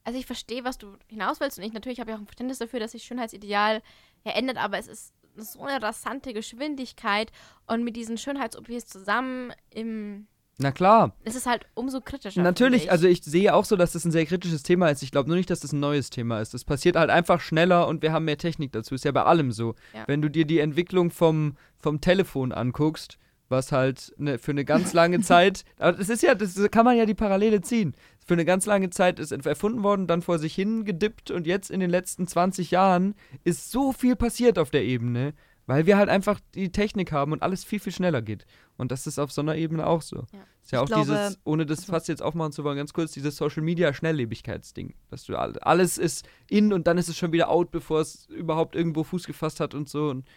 [0.08, 2.60] Also ich verstehe, was du hinaus willst und ich natürlich habe ich auch ein Verständnis
[2.60, 3.82] dafür, dass sich Schönheitsideal
[4.24, 7.30] ja ändert, aber es ist so eine rasante Geschwindigkeit
[7.66, 10.28] und mit diesen Schönheits-OPs zusammen im
[10.60, 11.14] na klar.
[11.26, 12.42] es ist halt umso kritischer.
[12.42, 12.92] Natürlich, ich.
[12.92, 15.04] also ich sehe auch so, dass das ein sehr kritisches Thema ist.
[15.04, 16.54] Ich glaube nur nicht, dass das ein neues Thema ist.
[16.54, 18.96] Das passiert halt einfach schneller und wir haben mehr Technik dazu.
[18.96, 19.76] Ist ja bei allem so.
[19.94, 20.06] Ja.
[20.08, 24.94] Wenn du dir die Entwicklung vom, vom Telefon anguckst, was halt ne, für eine ganz
[24.94, 27.94] lange Zeit, aber das ist ja, das kann man ja die Parallele ziehen.
[28.28, 31.72] Für eine ganz lange Zeit ist erfunden worden, dann vor sich hin gedippt und jetzt
[31.72, 33.16] in den letzten 20 Jahren
[33.46, 35.34] ist so viel passiert auf der Ebene,
[35.66, 38.46] weil wir halt einfach die Technik haben und alles viel, viel schneller geht.
[38.76, 40.26] Und das ist auf so einer Ebene auch so.
[40.34, 40.40] Ja.
[40.62, 42.92] Ist ja auch Ich glaube- dieses, ohne das also- fast jetzt aufmachen zu wollen, ganz
[42.92, 44.94] kurz, dieses Social Media Schnelllebigkeitsding.
[45.10, 48.26] Dass du all, alles ist in und dann ist es schon wieder out, bevor es
[48.28, 50.10] überhaupt irgendwo Fuß gefasst hat und so.
[50.10, 50.28] Und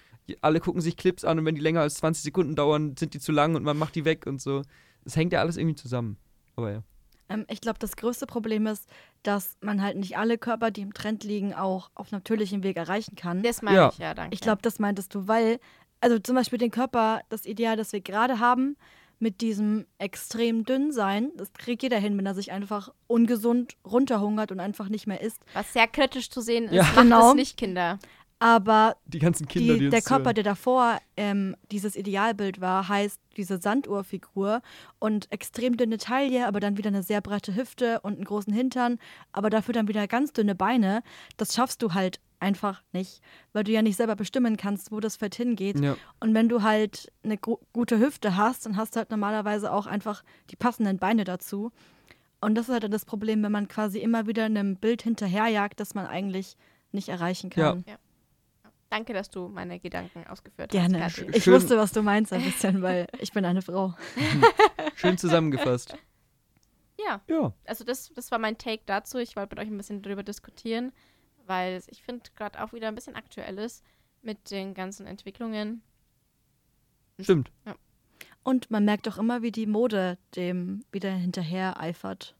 [0.42, 3.18] alle gucken sich Clips an und wenn die länger als 20 Sekunden dauern, sind die
[3.20, 4.62] zu lang und man macht die weg und so.
[5.04, 6.18] Es hängt ja alles irgendwie zusammen.
[6.54, 6.82] Aber ja.
[7.30, 8.88] Ähm, ich glaube, das größte Problem ist,
[9.22, 13.16] dass man halt nicht alle Körper, die im Trend liegen, auch auf natürlichem Weg erreichen
[13.16, 13.42] kann.
[13.42, 13.88] das meine Ja.
[13.92, 14.34] ich ja, danke.
[14.34, 15.58] Ich glaube, das meintest du, weil,
[16.00, 18.76] also zum Beispiel den Körper, das Ideal, das wir gerade haben,
[19.22, 24.50] mit diesem extrem dünn sein, das kriegt jeder hin, wenn er sich einfach ungesund runterhungert
[24.50, 25.42] und einfach nicht mehr isst.
[25.52, 26.82] was sehr kritisch zu sehen ist, Ja.
[26.84, 27.28] macht Genau.
[27.30, 27.98] es nicht Kinder.
[28.42, 33.20] Aber Die ganzen Kinder, die, die, der Körper, der davor ähm, dieses Idealbild war, heißt
[33.36, 34.62] diese Sanduhrfigur
[34.98, 38.98] und extrem dünne Taille, aber dann wieder eine sehr breite Hüfte und einen großen Hintern,
[39.32, 41.02] aber dafür dann wieder ganz dünne Beine.
[41.36, 43.20] Das schaffst du halt einfach nicht,
[43.52, 45.78] weil du ja nicht selber bestimmen kannst, wo das Fett hingeht.
[45.78, 45.96] Ja.
[46.18, 49.86] Und wenn du halt eine gu gute Hüfte hast, dann hast du halt normalerweise auch
[49.86, 51.72] einfach die passenden Beine dazu.
[52.40, 55.78] Und das ist halt dann das Problem, wenn man quasi immer wieder einem Bild hinterherjagt,
[55.78, 56.56] das man eigentlich
[56.90, 57.84] nicht erreichen kann.
[58.90, 61.04] Danke, dass du meine Gedanken ausgeführt Gerne.
[61.04, 61.16] hast.
[61.16, 61.30] Kathi.
[61.36, 61.54] Ich Schön.
[61.54, 63.94] wusste, was du meinst ein bisschen, weil ich bin eine Frau.
[64.96, 65.96] Schön zusammengefasst.
[66.98, 67.52] Ja, Ja.
[67.64, 69.18] also das, das war mein Take dazu.
[69.18, 70.92] Ich wollte mit euch ein bisschen drüber diskutieren,
[71.46, 73.84] weil es- ich finde gerade auch wieder ein bisschen aktuell ist
[74.22, 75.82] mit den ganzen Entwicklungen.
[77.20, 77.50] Stimmt.
[78.42, 82.34] Und man merkt auch immer, wie die Mode dem wieder hinterher eifert.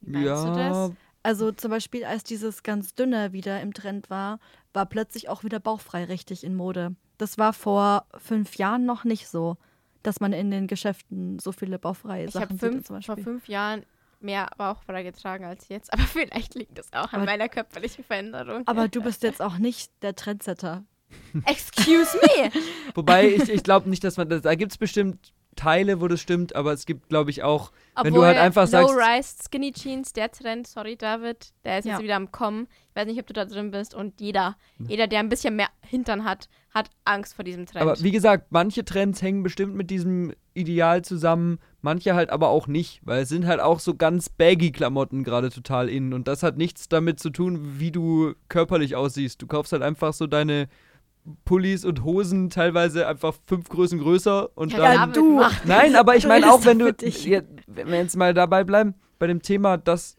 [0.00, 0.90] Meinst ja.
[1.26, 4.38] Also zum Beispiel, als dieses ganz dünne wieder im Trend war,
[4.72, 6.94] war plötzlich auch wieder bauchfrei richtig in Mode.
[7.18, 9.56] Das war vor fünf Jahren noch nicht so,
[10.04, 12.60] dass man in den Geschäften so viele bauchfreie Ich Sachen habe sieht.
[12.60, 13.84] fünf, zum vor fünf Jahren
[14.20, 18.62] mehr Bauchfrei getragen als jetzt, aber vielleicht liegt das auch an Aber- meiner körperlichen Veränderung.
[18.66, 20.84] Aber du bist jetzt auch nicht der Trendsetter.
[21.44, 22.50] Excuse me!
[22.94, 24.42] Wobei ich, ich glaube nicht, dass man das.
[24.42, 27.72] Da gibt es bestimmt Teile, wo das stimmt, aber es gibt, glaube ich, auch.
[28.00, 31.94] Wenn du halt einfach sagst- Low-Rise Skinny Jeans, der Trend, sorry David, der ist Ja.
[31.94, 32.68] jetzt wieder am Kommen.
[32.90, 35.68] Ich weiß nicht, ob du da drin bist und jeder, jeder, der ein bisschen mehr
[35.82, 37.82] Hintern hat, hat Angst vor diesem Trend.
[37.82, 42.66] Aber wie gesagt, manche Trends hängen bestimmt mit diesem Ideal zusammen, manche halt aber auch
[42.66, 46.42] nicht, weil es sind halt auch so ganz baggy Klamotten gerade total in und das
[46.42, 49.40] hat nichts damit zu tun, wie du körperlich aussiehst.
[49.42, 50.68] Du kaufst halt einfach so deine
[51.44, 55.42] Pullis und Hosen teilweise einfach fünf Größen größer und Ja, dann David du.
[55.64, 56.88] Nein, aber ich meine auch, wenn du,
[57.24, 60.16] ja, wenn wir jetzt mal dabei bleiben, bei dem Thema, dass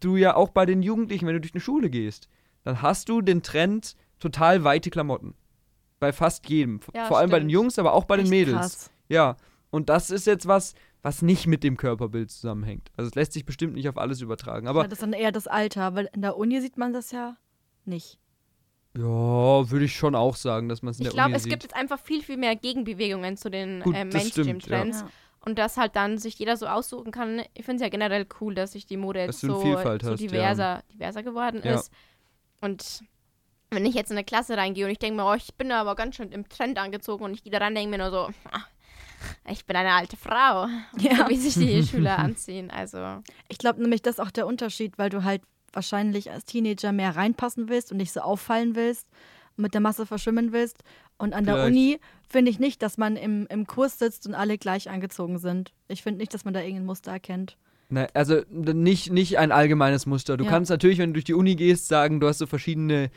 [0.00, 2.28] du ja auch bei den Jugendlichen, wenn du durch eine Schule gehst,
[2.64, 5.34] dann hast du den Trend total weite Klamotten.
[5.98, 6.80] Bei fast jedem.
[6.94, 7.50] Ja, Vor allem bei den.
[7.50, 8.56] Jungs, aber auch bei den Echt Mädels.
[8.56, 8.90] krass.
[9.08, 9.36] Ja.
[9.70, 12.90] Und das ist jetzt was, was nicht mit dem Körperbild zusammenhängt.
[12.96, 14.64] Also es lässt sich bestimmt nicht auf alles übertragen.
[14.64, 17.10] ja, Aber das ist dann eher das Alter, weil in der Uni sieht man das
[17.10, 17.36] ja
[17.84, 18.18] nicht.
[18.96, 21.42] Ja, würde ich schon auch sagen, dass man es in ich der glaube, Uni es
[21.44, 21.50] sieht.
[21.52, 25.00] gibt jetzt einfach viel, viel mehr Gegenbewegungen zu den Gut, äh, Mainstream-Trends.
[25.02, 25.08] Ja.
[25.42, 27.40] Und dass halt dann sich jeder so aussuchen kann.
[27.54, 30.20] Ich finde es ja generell cool, dass sich die Mode jetzt so, Vielfalt so hast,
[30.20, 30.26] ja.
[30.28, 31.76] diverser, diverser geworden Ja.
[31.76, 31.90] ist.
[32.60, 33.02] Und
[33.70, 35.94] wenn ich jetzt in eine Klasse reingehe und ich denke mir, oh, ich bin aber
[35.94, 38.28] ganz schön im Trend angezogen und ich gehe da rein und denke mir nur so,
[38.50, 38.64] ah,
[39.50, 40.66] ich bin eine alte Frau.
[40.98, 41.16] Ja.
[41.16, 42.70] So wie sich die Schüler anziehen.
[42.70, 42.98] Also,
[43.48, 45.40] Ich glaube nämlich, das ist auch der Unterschied, weil du halt
[45.72, 49.06] wahrscheinlich als Teenager mehr reinpassen willst und nicht so auffallen willst
[49.56, 50.82] und mit der Masse verschwimmen willst.
[51.18, 51.70] Und an der Vielleicht.
[51.72, 55.72] Uni finde ich nicht, dass man im, im Kurs sitzt und alle gleich angezogen sind.
[55.88, 57.56] Ich finde nicht, dass man da irgendein Muster erkennt.
[57.90, 60.36] Nein, also nicht, nicht ein allgemeines Muster.
[60.36, 60.50] Du Ja.
[60.50, 63.10] kannst natürlich, wenn du durch die Uni gehst, sagen, du hast so verschiedene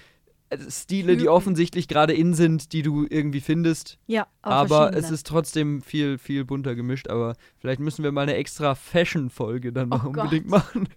[0.49, 1.29] äh, Stile, die Typen.
[1.29, 3.99] offensichtlich gerade in sind, die du irgendwie findest.
[4.07, 7.07] Ja, Aber es ist trotzdem viel, viel bunter gemischt.
[7.07, 10.73] Aber vielleicht müssen wir mal eine extra Fashion-Folge dann mal Oh unbedingt Gott.
[10.75, 10.87] machen.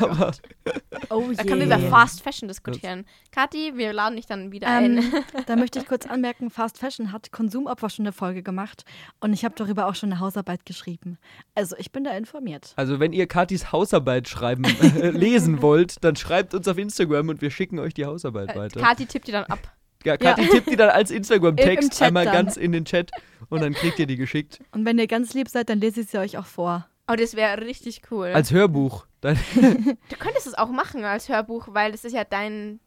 [0.00, 0.32] Aber
[1.08, 1.88] Oh da können wir über.
[1.88, 3.04] Fast Fashion diskutieren.
[3.30, 4.98] Kathi, wir laden dich dann wieder ein.
[4.98, 5.12] Ähm,
[5.46, 8.84] da möchte ich kurz anmerken, Fast Fashion hat Konsumopfer schon eine Folge gemacht
[9.20, 11.18] und ich habe darüber auch schon eine Hausarbeit geschrieben.
[11.54, 12.72] Also ich bin da informiert.
[12.76, 17.42] also wenn ihr Katis Hausarbeit schreiben, äh, lesen wollt, dann schreibt uns auf Instagram und
[17.42, 18.80] wir schicken euch die Hausarbeit weiter.
[18.80, 19.60] Kathi tippt dir dann ab.
[20.04, 22.34] Ja, Kathi tippt die dann als Instagram-Text einmal dann.
[22.34, 23.10] ganz in den Chat
[23.48, 24.60] und dann kriegt ihr die geschickt.
[24.72, 26.86] Und wenn ihr ganz lieb seid, dann lese ich sie euch auch vor.
[27.12, 28.28] Oh, das wäre richtig cool.
[28.28, 29.06] Als Hörbuch.
[29.22, 32.80] Du könntest es auch machen als Hörbuch, weil das ist ja dein,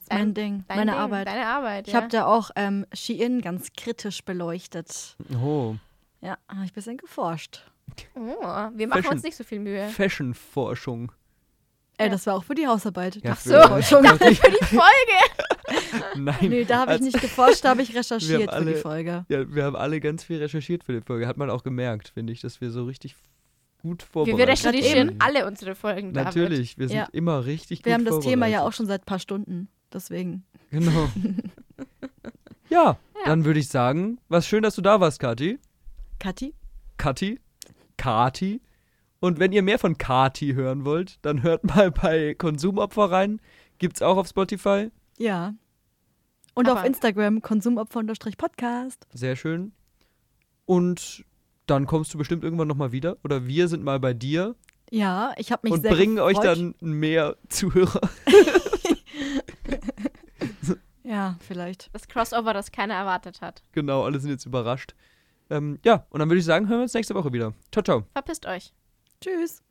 [0.00, 1.26] ist mein Ding, dein meine Ding, Arbeit.
[1.26, 1.86] Deine Arbeit.
[1.88, 2.00] Ich ja.
[2.00, 5.16] habe da auch ähm, Shein ganz kritisch beleuchtet.
[5.42, 5.74] oh,
[6.22, 7.60] Ja, habe ich ein bisschen geforscht.
[8.14, 9.12] Oh, wir machen Fashion.
[9.14, 9.88] uns nicht so viel Mühe.
[9.88, 11.12] Fashion-Forschung.
[11.98, 12.12] Ey, Ja.
[12.12, 13.16] das war auch für die Hausarbeit.
[13.22, 13.52] Ja, Ach so.
[13.60, 14.04] Forschung.
[14.18, 16.14] Für die Folge.
[16.16, 16.36] Nein.
[16.40, 19.24] Nee, da habe ich als- nicht geforscht, da habe ich recherchiert für die Folge.
[19.28, 21.26] Ja, wir haben alle ganz viel recherchiert für die Folge.
[21.26, 23.14] Hat man auch gemerkt, finde ich, dass wir so richtig
[23.86, 26.12] gut Wir, vorbereitet wir recherchieren alle unsere Folgen.
[26.12, 27.08] Natürlich, wir sind Ja.
[27.12, 28.66] immer richtig gut Wir haben das Thema ja vorbereitet.
[28.68, 29.68] auch schon seit ein paar Stunden.
[29.92, 30.44] Deswegen.
[30.70, 31.08] Genau.
[32.68, 32.98] ja, Ja.
[33.24, 35.58] dann würde ich sagen, was schön, dass du da warst, Kathi.
[36.18, 36.54] Kathi?
[36.96, 37.40] Kathi.
[37.96, 38.60] Kati.
[39.20, 43.40] Und wenn ihr mehr von Kati hören wollt, dann hört mal bei Konsumopfer rein.
[43.78, 44.90] Gibt's auch auf Spotify.
[45.18, 45.54] Ja.
[46.54, 49.06] Und Aber- auf Instagram konsumopfer-podcast.
[49.12, 49.72] Sehr schön.
[50.64, 51.24] Und
[51.66, 53.16] dann kommst du bestimmt irgendwann nochmal wieder.
[53.24, 54.54] Oder wir sind mal bei dir
[54.90, 56.56] Ja, ich habe mich und sehr bringen euch gefreut.
[56.58, 58.00] dann mehr Zuhörer.
[61.02, 61.88] Ja, vielleicht.
[61.94, 63.62] Das Crossover, das keiner erwartet hat.
[63.72, 64.94] genau, alle sind jetzt überrascht.
[65.50, 67.52] Ähm, ja, und dann würde ich sagen, hören wir uns nächste Woche wieder.
[67.70, 68.04] Ciao, ciao.
[68.12, 68.72] Verpisst euch.
[69.20, 69.62] Tschüss.